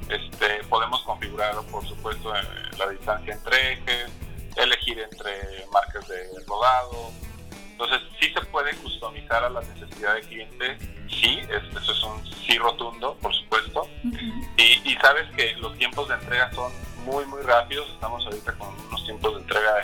Este, 0.08 0.64
podemos 0.70 1.02
configurar, 1.02 1.56
por 1.70 1.86
supuesto, 1.86 2.34
eh, 2.34 2.40
la 2.78 2.88
distancia 2.88 3.34
entre 3.34 3.74
ejes, 3.74 4.10
elegir 4.58 4.98
entre 4.98 5.66
marcas 5.72 6.06
de 6.08 6.28
rodado. 6.46 7.10
Entonces, 7.70 8.00
sí 8.20 8.32
se 8.32 8.40
puede 8.46 8.74
customizar 8.76 9.44
a 9.44 9.50
la 9.50 9.60
necesidad 9.60 10.14
del 10.14 10.26
cliente, 10.26 10.78
sí, 11.08 11.40
eso 11.48 11.92
es 11.92 12.02
un 12.02 12.26
sí 12.26 12.58
rotundo, 12.58 13.16
por 13.20 13.32
supuesto. 13.34 13.88
y, 14.56 14.94
sabes 15.00 15.30
que 15.36 15.54
los 15.56 15.76
tiempos 15.78 16.08
de 16.08 16.14
entrega 16.14 16.52
son 16.52 16.72
muy, 17.04 17.24
muy 17.26 17.42
rápidos. 17.42 17.88
Estamos 17.90 18.24
ahorita 18.26 18.52
con 18.54 18.68
unos 18.88 19.04
tiempos 19.04 19.34
de 19.34 19.40
entrega 19.40 19.74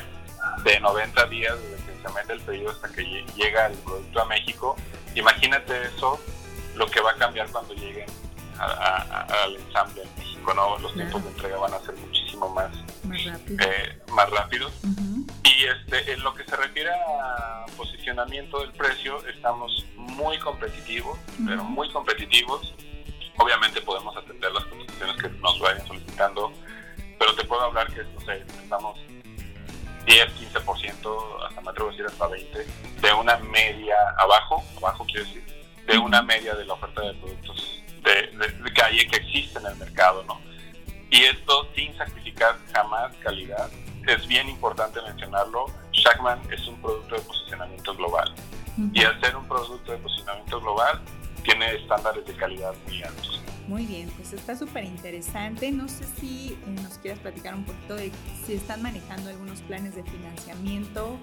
de, 0.64 0.80
90 0.80 1.26
días 1.26 1.56
desde 1.60 1.76
que 1.84 2.02
se 2.02 2.14
mete 2.14 2.32
el 2.32 2.40
pedido 2.40 2.70
hasta 2.70 2.88
que 2.88 3.24
llega 3.36 3.66
el 3.66 3.78
producto 3.78 4.20
a 4.20 4.24
México. 4.26 4.76
Imagínate 5.14 5.82
eso, 5.84 6.18
lo 6.74 6.86
que 6.86 7.00
va 7.00 7.12
a 7.12 7.14
cambiar 7.14 7.48
cuando 7.50 7.74
lleguen 7.74 8.06
al 8.58 9.56
ensamble 9.56 10.02
en 10.02 10.16
México. 10.16 10.54
¿no? 10.54 10.78
Los 10.78 10.94
tiempos 10.94 11.22
de 11.22 11.30
entrega 11.30 11.58
van 11.58 11.74
a 11.74 11.78
ser 11.80 11.94
muchísimo 12.36 12.48
más 12.50 12.70
más 14.10 14.30
rápido. 14.30 14.68
Eh, 14.68 14.72
y 15.44 15.64
este, 15.66 16.12
en 16.12 16.22
lo 16.22 16.34
que 16.34 16.44
se 16.44 16.56
refiere 16.56 16.90
a 16.90 17.66
posicionamiento 17.76 18.60
del 18.60 18.72
precio, 18.72 19.24
estamos 19.26 19.84
muy 19.96 20.38
competitivos, 20.38 21.18
pero 21.46 21.64
muy 21.64 21.90
competitivos. 21.90 22.74
Obviamente 23.36 23.80
podemos 23.82 24.16
atender 24.16 24.52
las 24.52 24.64
condiciones 24.66 25.16
que 25.20 25.28
nos 25.28 25.58
vayan 25.60 25.86
solicitando, 25.86 26.52
pero 27.18 27.34
te 27.34 27.44
puedo 27.44 27.62
hablar 27.62 27.92
que 27.92 28.02
no 28.04 28.20
sé, 28.20 28.44
estamos 28.62 28.98
10, 30.06 30.26
15%, 30.54 31.46
hasta 31.48 31.60
me 31.60 31.70
atrevo 31.70 31.88
a 31.88 31.92
decir 31.92 32.06
hasta 32.06 32.28
20%, 32.28 33.00
de 33.00 33.12
una 33.12 33.36
media 33.38 33.96
abajo, 34.18 34.62
abajo 34.76 35.04
quiero 35.06 35.24
decir, 35.24 35.44
de 35.86 35.98
una 35.98 36.22
media 36.22 36.54
de 36.54 36.64
la 36.64 36.74
oferta 36.74 37.00
de 37.02 37.14
productos 37.14 37.82
de, 38.04 38.12
de, 38.36 38.72
que, 38.72 38.82
hay, 38.82 39.06
que 39.08 39.16
existe 39.16 39.58
en 39.58 39.66
el 39.66 39.76
mercado, 39.76 40.22
¿no? 40.24 40.40
Y 41.10 41.22
esto 41.24 41.68
sin 41.74 41.96
sacrificar 41.96 42.58
jamás 42.72 43.14
calidad. 43.22 43.70
Es 44.06 44.26
bien 44.26 44.48
importante 44.48 45.00
mencionarlo. 45.02 45.66
Shackman 45.92 46.40
es 46.50 46.66
un 46.66 46.80
producto 46.80 47.14
de 47.14 47.22
posicionamiento 47.22 47.94
global. 47.94 48.34
Y 48.92 49.04
al 49.04 49.20
ser 49.20 49.36
un 49.36 49.46
producto 49.46 49.92
de 49.92 49.98
posicionamiento 49.98 50.60
global, 50.60 51.00
tiene 51.44 51.74
estándares 51.76 52.26
de 52.26 52.34
calidad 52.34 52.74
muy 52.86 53.02
altos. 53.02 53.40
Muy 53.68 53.86
bien, 53.86 54.10
pues 54.16 54.32
está 54.32 54.56
súper 54.56 54.84
interesante. 54.84 55.70
No 55.70 55.88
sé 55.88 56.04
si 56.20 56.58
eh, 56.66 56.70
nos 56.82 56.98
quieras 56.98 57.20
platicar 57.20 57.54
un 57.54 57.64
poquito 57.64 57.94
de 57.94 58.12
si 58.44 58.54
están 58.54 58.82
manejando 58.82 59.30
algunos 59.30 59.62
planes 59.62 59.94
de 59.94 60.02
financiamiento 60.02 61.18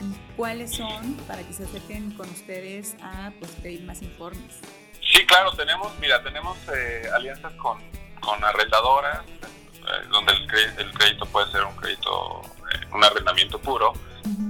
y 0.00 0.36
cuáles 0.36 0.72
son 0.72 1.14
para 1.26 1.42
que 1.42 1.52
se 1.52 1.64
acerquen 1.64 2.12
con 2.12 2.28
ustedes 2.30 2.94
a 3.02 3.32
pues, 3.40 3.50
pedir 3.52 3.82
más 3.82 4.02
informes. 4.02 4.60
Sí, 5.12 5.26
claro, 5.26 5.52
tenemos, 5.52 5.92
mira, 5.98 6.22
tenemos 6.22 6.56
eh, 6.74 7.08
alianzas 7.12 7.52
con, 7.54 7.80
con 8.20 8.42
arrendadoras, 8.44 9.20
eh, 9.26 10.06
donde 10.10 10.32
el 10.32 10.46
crédito, 10.46 10.80
el 10.80 10.92
crédito, 10.92 11.26
puede 11.26 11.50
ser 11.50 11.64
un 11.64 11.74
crédito, 11.76 12.42
un 12.92 13.04
arrendamiento 13.04 13.58
puro. 13.58 13.92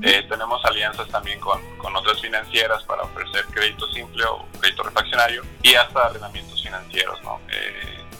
tenemos 0.00 0.65
alianzas 0.65 1.09
también 1.09 1.39
con, 1.41 1.61
con, 1.79 1.95
otras 1.97 2.21
financieras 2.21 2.83
para 2.85 3.03
ofrecer 3.03 3.45
crédito 3.47 3.87
simple 3.93 4.25
o 4.25 4.47
crédito 4.61 4.83
refaccionario 4.83 5.43
y 5.62 5.75
hasta 5.75 6.07
arrendamientos 6.07 6.62
financieros, 6.62 7.23
¿no? 7.23 7.41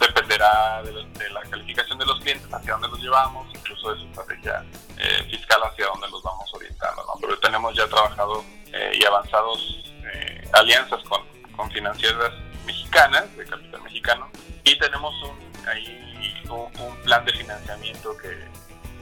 dependerá 0.01 0.81
de, 0.83 1.29
la 1.29 1.41
calificación 1.41 1.97
de 1.99 2.05
los 2.05 2.19
clientes, 2.19 2.51
hacia 2.51 2.73
dónde 2.73 2.87
los 2.89 2.99
llevamos, 2.99 3.47
incluso 3.53 3.93
de 3.93 4.01
su 4.01 4.07
estrategia 4.07 4.65
eh, 4.97 5.23
fiscal, 5.29 5.61
hacia 5.63 5.85
dónde 5.87 6.09
los 6.09 6.21
vamos 6.23 6.51
orientando. 6.53 7.03
¿no? 7.03 7.13
Pero 7.21 7.39
tenemos 7.39 7.75
ya 7.75 7.87
trabajado 7.87 8.43
eh, 8.73 8.91
y 8.99 9.05
avanzados 9.05 9.83
eh, 10.13 10.49
alianzas 10.53 11.01
con, 11.03 11.21
con, 11.55 11.69
financieras 11.71 12.33
mexicanas, 12.65 13.35
de 13.37 13.45
capital 13.45 13.81
mexicano, 13.83 14.29
y 14.63 14.77
tenemos 14.77 15.13
un, 15.23 15.67
ahí 15.67 16.43
un, 16.49 16.95
plan 17.03 17.25
de 17.25 17.31
financiamiento 17.33 18.15
que, 18.17 18.37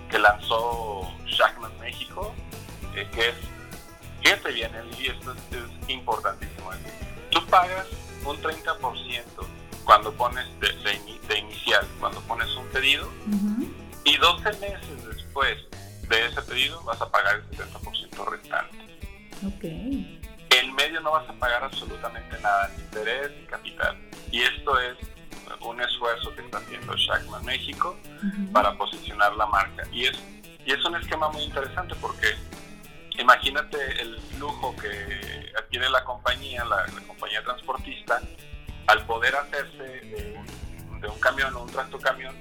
que 0.10 0.20
lanzó 0.20 1.12
Shackman 1.25 1.78
México, 1.80 2.34
que 2.94 3.30
es, 3.30 3.36
fíjate 4.22 4.51
bien, 4.51 4.72
y 4.98 5.08
esto 5.08 5.34
es, 5.34 5.58
es 5.58 5.89
importantísimo, 5.89 6.72
tú 7.32 7.46
pagas 7.48 7.88
un 8.25 8.38
30% 8.42 9.24
cuando 9.84 10.13
pones 10.13 10.46
de, 10.60 10.70
de, 11.28 11.39
inicial, 11.39 11.88
cuando 12.00 12.22
pones 12.22 12.48
un 12.56 12.66
pedido, 12.68 13.10
y 14.04 14.18
12 14.18 14.44
meses 14.60 15.08
después 15.16 15.58
de 16.08 16.25
ese 16.25 16.42
pedido 16.42 16.82
vas 16.84 17.01
a 17.01 17.10
pagar 17.10 17.36
el 17.36 17.58
70% 17.58 18.25
restante. 18.30 18.78
Okay. 19.56 20.22
En 20.50 20.75
medio 20.75 21.00
no 21.01 21.12
vas 21.12 21.30
a 21.30 21.34
pagar 21.34 21.63
absolutamente 21.63 22.39
nada, 22.42 22.70
ni 22.75 22.84
interés 22.84 23.32
ni 23.39 23.46
capital. 23.46 23.98
Y 24.32 24.42
esto 24.42 24.80
es 24.80 24.98
un 25.62 25.82
esfuerzo 25.82 26.34
que 26.36 26.42
está 26.42 26.58
haciendo 26.58 26.96
Shackman 26.96 27.44
México 27.46 27.98
uh 28.06 28.25
-huh. 28.25 28.51
para 28.51 28.78
posicionar 28.78 29.36
la 29.36 29.46
marca. 29.48 29.84
Y 29.92 30.06
es, 30.06 30.18
y 30.66 30.72
es 30.72 30.84
un 30.86 30.96
esquema 30.96 31.30
muy 31.30 31.44
interesante 31.44 31.96
porque 31.96 32.36
imagínate 33.18 33.78
el 34.01 34.20
flujo 34.36 34.75
que 34.75 35.51
adquiere 35.58 35.89
la 35.89 36.04
compañía, 36.04 36.63
la, 36.66 36.78
la 36.88 37.01
compañía 37.08 37.44
transportista, 37.44 38.22
al 38.88 39.06
poder 39.06 39.36
hacerse 39.36 39.84
de 39.84 40.38
un, 40.89 41.01
de 41.01 41.08
un 41.08 41.20
camión 41.20 41.56
o 41.56 41.63
un 41.63 41.72
tractocamión 41.72 42.36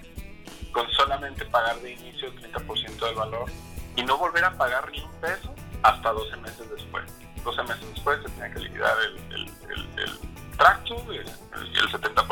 con 0.73 0.91
solamente 0.93 1.45
pagar 1.47 1.77
de 1.81 1.93
inicio 1.93 2.29
el 2.29 2.53
30% 2.53 3.07
del 3.07 3.15
valor 3.15 3.51
y 3.97 4.03
no 4.03 4.17
volver 4.17 4.45
a 4.45 4.57
pagar 4.57 4.91
ni 4.91 5.01
un 5.01 5.13
peso 5.21 5.55
hasta 5.83 6.13
12 6.13 6.37
meses 6.39 6.71
después. 6.71 7.05
12 7.45 7.63
meses 7.65 7.95
después 7.95 8.19
se 8.23 8.29
tenía 8.31 8.53
que 8.53 8.61
liquidar 8.61 8.97
el, 9.01 9.35
el, 9.35 9.49
el, 9.71 9.99
el 9.99 10.57
tracto, 10.57 10.97
el, 11.13 11.21
el 11.21 11.89
70% 11.91 12.27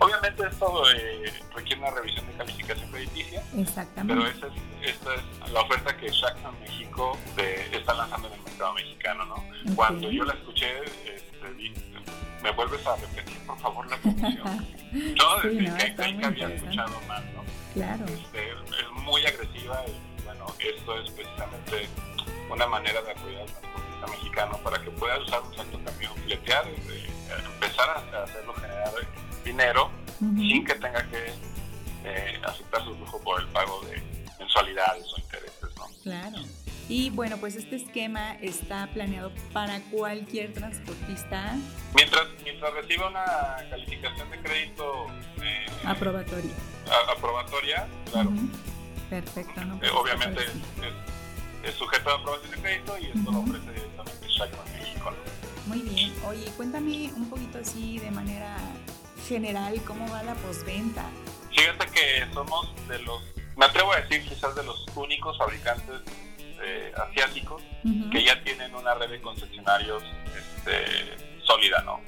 Obviamente 0.00 0.46
esto 0.46 0.82
eh, 0.92 1.32
requiere 1.54 1.80
una 1.80 1.90
revisión 1.90 2.24
de 2.26 2.32
calificación 2.34 2.90
crediticia, 2.90 3.42
pero 4.06 4.26
esa 4.26 4.46
es, 4.46 4.52
esta 4.94 5.14
es 5.14 5.50
la 5.52 5.60
oferta 5.62 5.96
que 5.96 6.08
Shaxon 6.08 6.60
México 6.60 7.18
de, 7.34 7.76
está 7.76 7.94
lanzando 7.94 8.28
en 8.28 8.34
el 8.34 8.40
mercado 8.42 8.74
mexicano. 8.74 9.24
¿no? 9.24 9.74
Cuando 9.74 10.08
yo 10.08 10.24
la 10.24 10.34
escuché, 10.34 10.84
este, 10.84 11.28
me 12.42 12.50
vuelves 12.52 12.86
a 12.86 12.94
repetir 12.96 13.38
por 13.40 13.58
favor 13.58 13.90
la 13.90 13.96
promoción. 13.96 14.66
no, 15.16 15.36
desde 15.42 15.94
que, 15.96 16.16
que 16.16 16.24
había 16.24 16.48
escuchado 16.48 17.00
más. 17.08 17.24
¿no? 17.34 17.42
Claro. 17.74 18.04
Este, 18.04 18.50
es 18.50 19.02
muy 19.02 19.26
agresiva 19.26 19.82
y 19.86 20.24
bueno, 20.24 20.46
esto 20.60 21.00
es 21.00 21.10
precisamente 21.10 21.88
una 22.50 22.66
manera 22.68 23.02
de 23.02 23.10
apoyar 23.10 23.42
al 23.42 23.50
transportista 23.50 24.06
mexicano 24.06 24.58
para 24.58 24.80
que 24.80 24.90
pueda 24.92 25.18
usar 25.18 25.42
un 25.42 25.54
salto 25.56 25.80
camión, 25.84 26.14
fletear 26.24 26.66
dinero 29.58 29.90
sin 30.20 30.64
que 30.64 30.74
tenga 30.74 31.04
que 31.10 31.32
eh, 32.04 32.40
aceptar 32.44 32.84
su 32.84 32.94
lujo 32.94 33.20
por 33.20 33.40
el 33.40 33.46
pago 33.48 33.80
de 33.82 34.00
mensualidades 34.38 35.04
o 35.12 35.20
intereses, 35.20 35.76
¿no? 35.76 35.86
Claro. 36.02 36.38
Y 36.88 37.10
bueno, 37.10 37.36
pues 37.36 37.56
este 37.56 37.76
esquema 37.76 38.34
está 38.40 38.88
planeado 38.94 39.30
para 39.52 39.80
cualquier 39.90 40.54
transportista. 40.54 41.54
Mientras, 41.94 42.26
mientras 42.44 42.72
reciba 42.72 43.08
una 43.08 43.56
calificación 43.68 44.30
de 44.30 44.38
crédito 44.38 45.06
eh, 45.42 45.66
aprobatoria. 45.84 46.52
aprobatoria, 47.14 47.86
claro. 48.10 48.30
Perfecto, 49.10 49.64
¿no? 49.64 49.74
Eh, 49.82 49.90
obviamente 49.90 50.44
es, 51.64 51.74
sujeto 51.74 52.10
a 52.10 52.14
aprobación 52.14 52.50
de 52.52 52.56
crédito 52.58 52.98
y 52.98 53.06
esto 53.06 53.30
lo 53.30 53.40
ofrece 53.40 53.72
directamente 53.72 54.26
Shackman 54.28 54.72
México. 54.78 55.12
Muy 55.66 55.82
bien. 55.82 56.12
Oye, 56.26 56.46
cuéntame 56.56 57.12
un 57.14 57.28
poquito 57.28 57.58
así 57.58 57.98
de 57.98 58.10
manera 58.10 58.56
general 59.28 59.80
cómo 59.86 60.10
va 60.10 60.22
la 60.22 60.34
postventa. 60.34 61.04
Fíjate 61.50 61.86
que 61.88 62.26
somos 62.32 62.72
de 62.88 62.98
los, 63.00 63.22
me 63.56 63.66
atrevo 63.66 63.92
a 63.92 64.00
decir 64.00 64.22
quizás 64.22 64.54
de 64.54 64.64
los 64.64 64.86
únicos 64.94 65.36
fabricantes 65.38 66.00
eh, 66.62 66.92
asiáticos 66.96 67.62
que 68.10 68.24
ya 68.24 68.42
tienen 68.42 68.74
una 68.74 68.94
red 68.94 69.10
de 69.10 69.20
concesionarios 69.20 70.02
este, 70.36 71.16
sólida, 71.44 71.82
¿no? 71.82 72.00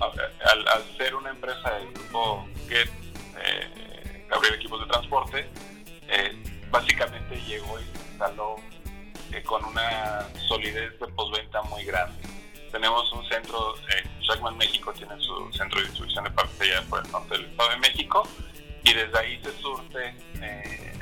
Al, 0.00 0.96
ser 0.96 1.14
una 1.14 1.30
empresa 1.30 1.70
del 1.70 1.92
grupo 1.92 2.46
que 2.68 2.82
eh, 2.82 4.26
abrir 4.30 4.54
equipos 4.54 4.80
de 4.80 4.86
transporte, 4.86 5.46
eh, 6.08 6.32
básicamente 6.70 7.36
llegó 7.46 7.78
y 7.80 7.84
se 7.84 8.08
instaló 8.10 8.56
eh, 9.32 9.42
con 9.42 9.64
una 9.64 10.26
solidez 10.48 10.98
de 10.98 11.06
postventa 11.08 11.62
muy 11.62 11.84
grande. 11.84 12.16
Tenemos 12.70 13.10
un 13.12 13.26
centro, 13.28 13.74
Jackman 14.20 14.56
México 14.56 14.92
tiene 14.92 15.18
su 15.20 15.50
centro 15.52 15.80
de 15.80 15.86
distribución 15.86 16.24
de 16.24 16.30
partida 16.56 16.82
por 16.88 17.04
el 17.04 17.12
norte 17.12 17.36
del 17.36 17.46
Estado 17.46 17.70
de 17.70 17.76
México 17.76 18.28
y 18.84 18.92
desde 18.92 19.18
ahí 19.18 19.40
se 19.42 19.52
surte 19.60 20.14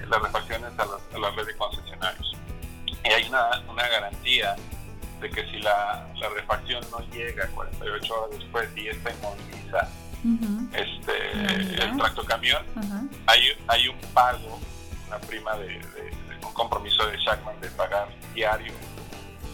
las 0.08 0.22
refacciones 0.22 0.72
a 0.78 1.18
la 1.18 1.30
red 1.30 1.46
de 1.46 1.56
concesionarios. 1.56 2.36
Y 3.04 3.08
hay 3.08 3.28
una, 3.28 3.62
una 3.68 3.86
garantía 3.88 4.56
de 5.20 5.30
que 5.30 5.42
si 5.50 5.58
la, 5.58 6.06
la, 6.16 6.28
refacción 6.30 6.84
no 6.90 7.00
llega 7.10 7.46
48 7.48 8.14
horas 8.14 8.38
después 8.38 8.68
y 8.76 8.88
esta 8.88 9.10
inmoviliza 9.10 9.88
este, 10.74 11.84
el 11.84 11.96
tracto 11.96 12.24
camión, 12.24 12.64
hay, 13.26 13.40
hay 13.68 13.88
un 13.88 13.98
pago, 14.12 14.58
una 15.08 15.18
prima 15.18 15.54
de, 15.56 15.80
un 16.46 16.52
compromiso 16.52 17.06
de 17.06 17.18
Shackman 17.18 17.60
de 17.60 17.68
pagar 17.70 18.08
diario 18.34 18.72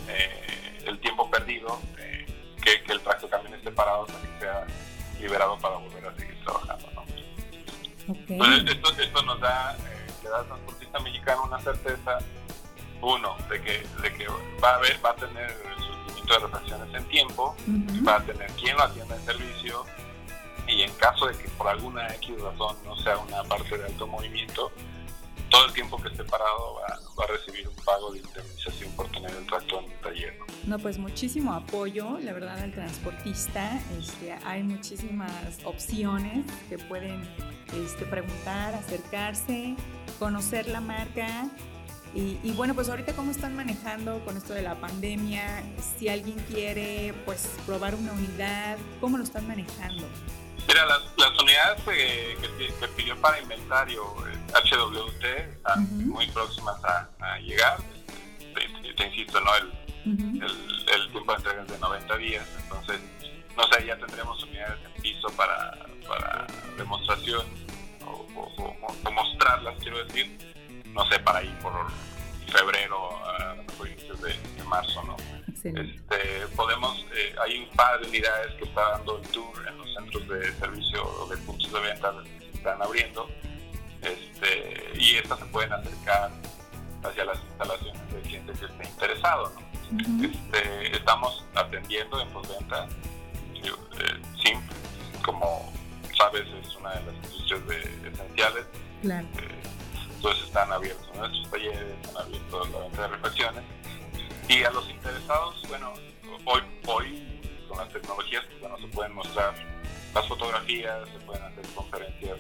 eh, 0.09 0.83
el 0.87 0.99
tiempo 1.01 1.29
perdido, 1.31 1.81
eh, 1.99 2.27
que, 2.63 2.83
que, 2.83 2.93
el 2.93 3.01
tracto 3.01 3.29
camión 3.29 3.55
esté 3.55 3.71
parado 3.71 4.07
hasta 4.07 4.21
que 4.21 4.30
liberado 5.21 5.59
para 5.59 5.77
volver 5.77 6.07
a 6.07 6.17
seguir 6.17 6.39
trabajando. 6.45 6.91
¿no? 6.93 7.05
Entonces, 8.29 8.77
esto, 8.77 9.01
esto 9.01 9.23
nos 9.23 9.41
da, 9.41 9.77
eh, 9.77 10.07
le 10.23 10.31
da 10.31 10.39
al 10.39 10.47
transportista 10.47 10.99
mexicano 11.01 11.45
una 11.45 11.61
certeza 11.61 12.19
uno, 13.03 13.37
de 13.49 13.61
que, 13.63 13.87
de 14.03 14.13
que 14.15 14.27
va 14.63 14.73
a 14.73 14.75
haber, 14.77 15.05
va 15.05 15.11
a 15.11 15.17
tener 15.17 15.51
el 15.51 15.83
surtimiento 15.83 16.35
de 16.35 16.39
refacciones 16.41 16.95
en 16.95 17.05
tiempo, 17.09 17.57
va 18.07 18.17
a 18.17 18.23
tener 18.23 18.51
quien 18.53 18.77
lo 18.77 18.83
atienda 18.83 19.17
en 19.17 19.25
servicio 19.25 19.87
y 20.67 20.83
en 20.83 20.93
caso 20.95 21.27
de 21.27 21.37
que 21.37 21.49
por 21.51 21.69
alguna 21.69 22.07
X 22.15 22.41
razón 22.41 22.77
no 22.85 22.97
sea 22.97 23.17
una 23.19 23.43
parte 23.45 23.77
de 23.77 23.87
alto 23.87 24.07
movimiento, 24.07 24.71
todo 25.51 25.67
el 25.67 25.73
tiempo 25.73 26.01
que 26.01 26.09
esté 26.09 26.25
parado 26.25 26.77
va, 26.77 27.25
a 27.25 27.27
recibir 27.27 27.69
un 27.69 27.85
pago 27.85 28.13
de 28.13 28.21
indemnización 28.21 28.91
por 28.93 29.11
tener 29.11 29.31
el 29.31 29.47
tractor 29.47 29.85
en 29.85 29.91
el 29.91 30.01
taller. 30.01 30.39
¿no? 30.65 30.79
pues 30.79 30.97
muchísimo 30.97 31.53
apoyo, 31.53 32.19
la 32.21 32.33
verdad, 32.33 32.59
al 32.59 32.73
transportista. 32.73 33.79
Este, 33.99 34.33
hay 34.45 34.63
muchísimas 34.63 35.59
opciones 35.65 36.47
que 36.69 36.79
pueden 36.79 37.29
este, 37.85 38.07
preguntar, 38.07 38.75
acercarse, 38.75 39.77
conocer 40.19 40.67
la 40.69 40.81
marca 40.81 41.51
y, 42.13 42.51
bueno, 42.57 42.75
pues 42.75 42.89
ahorita 42.89 43.13
cómo 43.13 43.31
están 43.31 43.55
manejando 43.55 44.25
con 44.25 44.37
esto 44.37 44.53
de 44.53 44.63
la 44.63 44.75
pandemia, 44.75 45.63
si 45.97 46.09
alguien 46.09 46.37
quiere 46.51 47.15
pues 47.25 47.49
probar 47.67 47.95
una 47.95 48.13
unidad, 48.13 48.79
¿cómo 49.01 49.17
lo 49.17 49.23
están 49.23 49.47
manejando? 49.47 50.09
Mira, 50.67 50.87
las, 50.87 51.41
unidades 51.41 51.83
que, 51.85 52.89
pidió 52.97 53.17
para 53.21 53.41
inventario 53.41 54.03
HWT 54.53 55.25
están 55.25 56.09
muy 56.09 56.27
próximas 56.29 56.77
a, 56.85 57.39
llegar. 57.41 57.79
Te, 58.97 59.07
insisto, 59.07 59.41
¿no? 59.41 59.51
El, 59.57 59.73
el, 60.05 61.13
tiempo 61.13 61.33
de 61.33 61.39
entrega 61.39 61.63
es 61.63 61.69
de 61.69 61.79
90 61.79 62.17
días, 62.17 62.47
entonces, 62.63 63.01
no 63.57 63.63
sé, 63.73 63.87
ya 63.87 63.97
tendremos 63.99 64.43
unidades 64.45 64.79
en 64.85 65.03
piso 65.03 65.29
para, 65.37 65.87
para 66.07 66.47
demostración 66.77 67.47
o, 68.05 68.27
o 68.37 69.11
mostrarlas, 69.11 69.75
quiero 69.83 70.05
decir 70.05 70.51
no 70.95 71.07
sé, 71.07 71.19
para 71.21 71.43
ir 71.43 71.55
por 71.59 71.73
febrero, 72.47 73.11
a 73.27 73.57
inicios 73.87 74.21
de, 74.21 74.35
de, 74.57 74.65
marzo, 74.65 75.03
¿no? 75.05 75.17
Este, 75.49 76.47
podemos, 76.57 77.07
eh, 77.15 77.35
hay 77.43 77.59
un 77.59 77.77
par 77.77 78.01
de 78.01 78.09
unidades 78.09 78.55
que 78.55 78.65
está 78.65 78.91
dando 78.91 79.19
el 79.19 79.29
tour 79.29 79.69
en 79.69 79.79
los 79.79 79.95
centros 79.95 80.29
de 80.29 80.53
servicio 80.55 81.03
o 81.05 81.27
de 81.29 81.37
puntos 81.39 81.73
de 81.73 81.81
venta 81.81 82.13
se 82.41 82.57
están 82.57 82.83
abriendo 82.83 83.29
este, 84.03 84.93
y 84.99 85.17
estas 85.17 85.39
se 85.39 85.45
pueden 85.47 85.73
acercar 85.73 86.31
hacia 87.03 87.25
las 87.25 87.39
instalaciones 87.41 88.13
del 88.13 88.23
cliente 88.23 88.53
que 88.53 88.67
esté 88.67 88.89
interesado. 88.89 89.53
este, 90.23 90.97
estamos 90.97 91.45
atendiendo 91.55 92.21
en 92.21 92.29
postventa, 92.29 92.89
eh, 93.55 94.59
como 95.25 95.73
sabes, 96.17 96.47
es 96.63 96.77
una 96.77 96.91
de 96.95 97.03
las 97.05 97.15
industrias 97.15 97.63
esenciales. 98.13 98.67
Claro. 99.03 99.27
Eh, 99.39 99.61
entonces 100.17 100.45
están 100.45 100.73
abiertos 100.73 101.17
nuestros 101.17 101.51
talleres, 101.51 101.95
están 102.03 102.23
abiertos 102.25 102.71
la 102.71 102.79
venta 102.81 103.03
de 103.03 103.09
refacciones. 103.09 103.65
Y 104.49 104.65
a 104.65 104.71
los 104.71 104.89
interesados, 104.91 105.63
bueno, 105.69 105.95
hoy, 106.45 106.61
hoy 106.87 107.41
con 107.69 107.79
las 107.79 107.89
tecnologías, 107.89 108.45
pues, 108.47 108.61
bueno, 108.61 108.77
se 108.79 108.87
pueden 108.89 109.15
mostrar 109.15 109.55
las 110.15 110.27
fotografías, 110.27 111.09
se 111.09 111.19
pueden 111.25 111.43
hacer 111.45 111.65
conferencias 111.75 112.39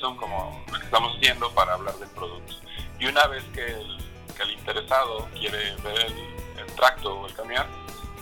Zoom 0.00 0.16
como 0.16 0.64
que 0.66 0.84
estamos 0.84 1.16
haciendo 1.16 1.50
para 1.54 1.74
hablar 1.74 1.94
del 1.96 2.08
producto. 2.10 2.54
Y 2.98 3.06
una 3.06 3.26
vez 3.26 3.44
que 3.54 3.64
el, 3.66 3.98
que 4.36 4.42
el 4.42 4.50
interesado 4.52 5.28
quiere 5.38 5.76
ver 5.82 6.06
el, 6.06 6.60
el, 6.60 6.74
tracto 6.76 7.20
o 7.20 7.26
el 7.26 7.34
camión, 7.34 7.66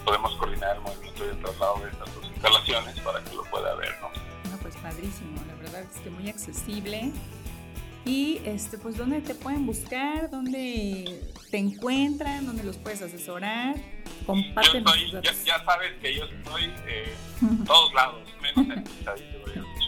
podemos 0.04 0.34
coordinar 0.36 0.76
el 0.76 0.82
movimiento 0.82 1.24
de 1.24 1.34
traslado 1.34 1.78
de 1.80 1.90
estas 1.90 2.14
dos 2.14 2.24
instalaciones 2.26 3.00
para 3.00 3.22
que 3.22 3.34
lo 3.34 3.44
pueda 3.44 3.74
ver, 3.76 3.94
¿no? 4.00 4.08
No, 4.50 4.58
pues 4.58 4.76
padrísimo, 4.76 5.40
la 5.46 5.54
verdad 5.54 5.82
es 5.82 6.00
que 6.00 6.10
muy 6.10 6.28
accesible. 6.28 7.12
Y 8.04 8.40
este, 8.44 8.78
pues, 8.78 8.96
¿dónde 8.96 9.20
te 9.20 9.34
pueden 9.34 9.64
buscar? 9.64 10.28
¿Dónde 10.28 11.22
te 11.50 11.58
encuentran? 11.58 12.46
¿Dónde 12.46 12.64
los 12.64 12.76
puedes 12.76 13.00
asesorar? 13.00 13.76
Comparten 14.26 14.84
ya, 15.12 15.32
ya, 15.44 15.64
sabes 15.64 15.92
que 16.00 16.14
yo 16.14 16.24
estoy 16.24 16.64
eh, 16.86 17.14
en 17.42 17.64
todos 17.64 17.92
lados, 17.94 18.22
menos 18.40 18.76
en 18.76 18.84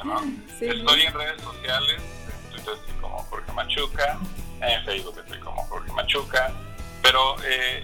¿no? 0.04 0.20
Estoy 0.60 1.02
en 1.02 1.14
redes 1.14 1.42
sociales, 1.42 1.96
en 1.98 2.50
Twitter 2.52 2.74
estoy 2.74 2.94
como 3.00 3.18
Jorge 3.24 3.52
Machuca, 3.52 4.18
en 4.60 4.84
Facebook 4.84 5.18
estoy 5.18 5.38
como 5.40 5.62
Jorge 5.64 5.92
Machuca, 5.92 6.52
pero 7.02 7.36
eh, 7.44 7.82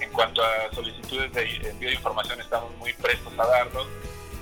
en 0.00 0.10
cuanto 0.12 0.42
a 0.42 0.72
solicitudes 0.74 1.32
de 1.32 1.42
envío 1.70 1.88
de 1.90 1.94
información, 1.94 2.40
estamos 2.40 2.74
muy 2.78 2.92
prestos 2.94 3.32
a 3.38 3.46
darlos 3.46 3.86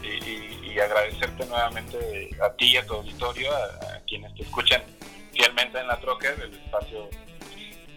y, 0.03 0.79
agradecerte 0.79 1.45
nuevamente 1.47 2.31
a 2.41 2.53
ti 2.53 2.67
y 2.67 2.77
a 2.77 2.87
tu 2.87 2.95
auditorio, 2.95 3.53
a 3.53 4.01
quienes 4.07 4.33
te 4.37 4.45
escuchan 4.45 4.81
fielmente 5.33 5.81
en 5.81 5.89
la 5.89 5.99
troca, 5.99 6.29
el 6.29 6.55
espacio 6.55 7.11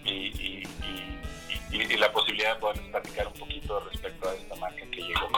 y, 0.04 0.64
la 2.00 2.12
posibilidad 2.12 2.56
de 2.56 2.60
poder 2.60 2.82
platicar 2.90 3.28
un 3.28 3.34
poquito 3.34 3.80
respecto 3.92 4.28
a 4.28 4.34
esta 4.34 4.56
marca 4.56 4.82
que 4.90 5.02
llegó. 5.02 5.30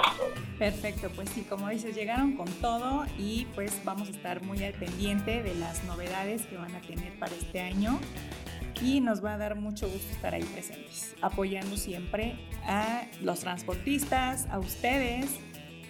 Perfecto, 0.63 1.10
pues 1.13 1.28
sí, 1.28 1.41
como 1.41 1.67
dices, 1.67 1.93
llegaron 1.93 2.38
con 2.38 2.47
todo 2.62 3.06
y 3.17 3.47
pues 3.54 3.84
vamos 3.84 4.08
a 4.08 4.12
estar 4.12 4.41
muy 4.43 4.63
al 4.63 4.71
pendiente 4.71 5.43
de 5.43 5.56
las 5.56 5.84
novedades 5.84 6.45
que 6.45 6.56
van 6.56 6.73
a 6.73 6.80
tener 6.80 7.19
para 7.19 7.36
este 7.36 7.60
año 7.60 7.99
y 8.82 9.02
nos 9.02 9.21
va 9.21 9.34
a 9.34 9.38
dar 9.38 9.56
mucho 9.56 9.89
gusto 9.89 10.10
estar 10.13 10.34
ahí 10.34 10.43
presentes, 10.43 11.17
apoyando 11.21 11.76
siempre 11.76 12.39
a 12.65 13.08
los 13.19 13.41
transportistas, 13.41 14.47
a 14.52 14.60
ustedes 14.60 15.38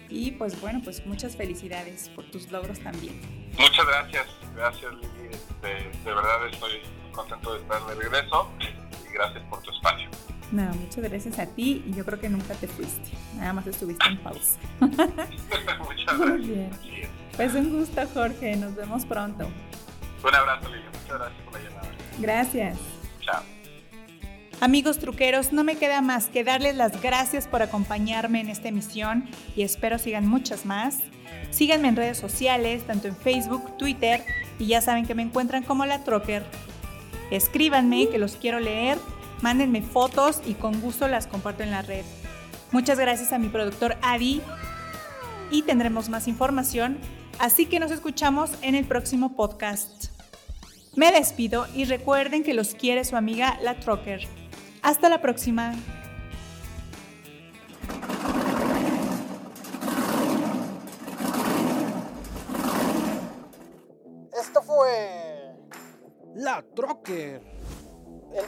y 0.08 0.32
pues 0.32 0.60
bueno, 0.60 0.80
pues 0.82 1.06
muchas 1.06 1.36
felicidades 1.36 2.08
por 2.08 2.24
tus 2.24 2.50
logros 2.50 2.80
también. 2.80 3.14
Muchas 3.56 3.86
gracias, 3.86 4.26
gracias 4.56 4.92
Lili. 4.94 5.28
Este, 5.30 5.68
de 5.68 6.14
verdad 6.16 6.48
estoy 6.50 6.80
contento 7.12 7.54
de 7.54 7.60
estar 7.60 7.86
de 7.86 7.94
regreso 7.94 8.50
y 8.58 9.12
gracias 9.12 9.44
por 9.44 9.62
tu 9.62 9.70
espacio. 9.70 10.10
No, 10.54 10.72
muchas 10.72 11.02
gracias 11.02 11.40
a 11.40 11.46
ti 11.46 11.82
y 11.84 11.92
yo 11.94 12.04
creo 12.04 12.20
que 12.20 12.28
nunca 12.28 12.54
te 12.54 12.68
fuiste, 12.68 13.10
nada 13.34 13.54
más 13.54 13.66
estuviste 13.66 14.06
en 14.06 14.18
pausa. 14.18 14.56
muchas 14.78 16.16
gracias. 16.16 16.46
Bien. 16.46 16.70
Pues 17.34 17.54
un 17.54 17.76
gusto 17.76 18.02
Jorge, 18.14 18.54
nos 18.54 18.76
vemos 18.76 19.04
pronto. 19.04 19.50
Un 20.22 20.34
abrazo 20.34 20.68
Lili, 20.68 20.84
muchas 20.86 21.18
gracias 21.18 21.42
por 21.42 21.54
la 21.54 21.68
llamada. 21.68 21.88
Gracias. 22.20 22.78
Chao. 23.18 23.42
Amigos 24.60 25.00
truqueros, 25.00 25.52
no 25.52 25.64
me 25.64 25.74
queda 25.74 26.00
más 26.02 26.28
que 26.28 26.44
darles 26.44 26.76
las 26.76 27.02
gracias 27.02 27.48
por 27.48 27.60
acompañarme 27.60 28.40
en 28.40 28.48
esta 28.48 28.68
emisión 28.68 29.28
y 29.56 29.62
espero 29.62 29.98
sigan 29.98 30.28
muchas 30.28 30.64
más. 30.66 31.00
Síganme 31.50 31.88
en 31.88 31.96
redes 31.96 32.18
sociales, 32.18 32.86
tanto 32.86 33.08
en 33.08 33.16
Facebook, 33.16 33.76
Twitter 33.76 34.24
y 34.60 34.66
ya 34.66 34.80
saben 34.80 35.04
que 35.04 35.16
me 35.16 35.22
encuentran 35.22 35.64
como 35.64 35.84
la 35.84 36.04
Trocker. 36.04 36.44
Escríbanme 37.32 38.08
que 38.08 38.18
los 38.18 38.36
quiero 38.36 38.60
leer, 38.60 38.98
mándenme 39.44 39.82
fotos 39.82 40.40
y 40.46 40.54
con 40.54 40.80
gusto 40.80 41.06
las 41.06 41.26
comparto 41.26 41.62
en 41.62 41.70
la 41.70 41.82
red. 41.82 42.02
Muchas 42.72 42.98
gracias 42.98 43.30
a 43.30 43.38
mi 43.38 43.50
productor 43.50 43.94
Adi 44.00 44.40
y 45.50 45.60
tendremos 45.60 46.08
más 46.08 46.28
información, 46.28 46.96
así 47.38 47.66
que 47.66 47.78
nos 47.78 47.90
escuchamos 47.90 48.52
en 48.62 48.74
el 48.74 48.86
próximo 48.86 49.36
podcast. 49.36 50.06
Me 50.96 51.12
despido 51.12 51.66
y 51.74 51.84
recuerden 51.84 52.42
que 52.42 52.54
los 52.54 52.74
quiere 52.74 53.04
su 53.04 53.16
amiga 53.16 53.58
la 53.60 53.78
Trocker. 53.78 54.26
Hasta 54.80 55.10
la 55.10 55.20
próxima. 55.20 55.74
Esto 64.40 64.62
fue 64.62 65.54
La 66.34 66.64
Trocker, 66.74 67.42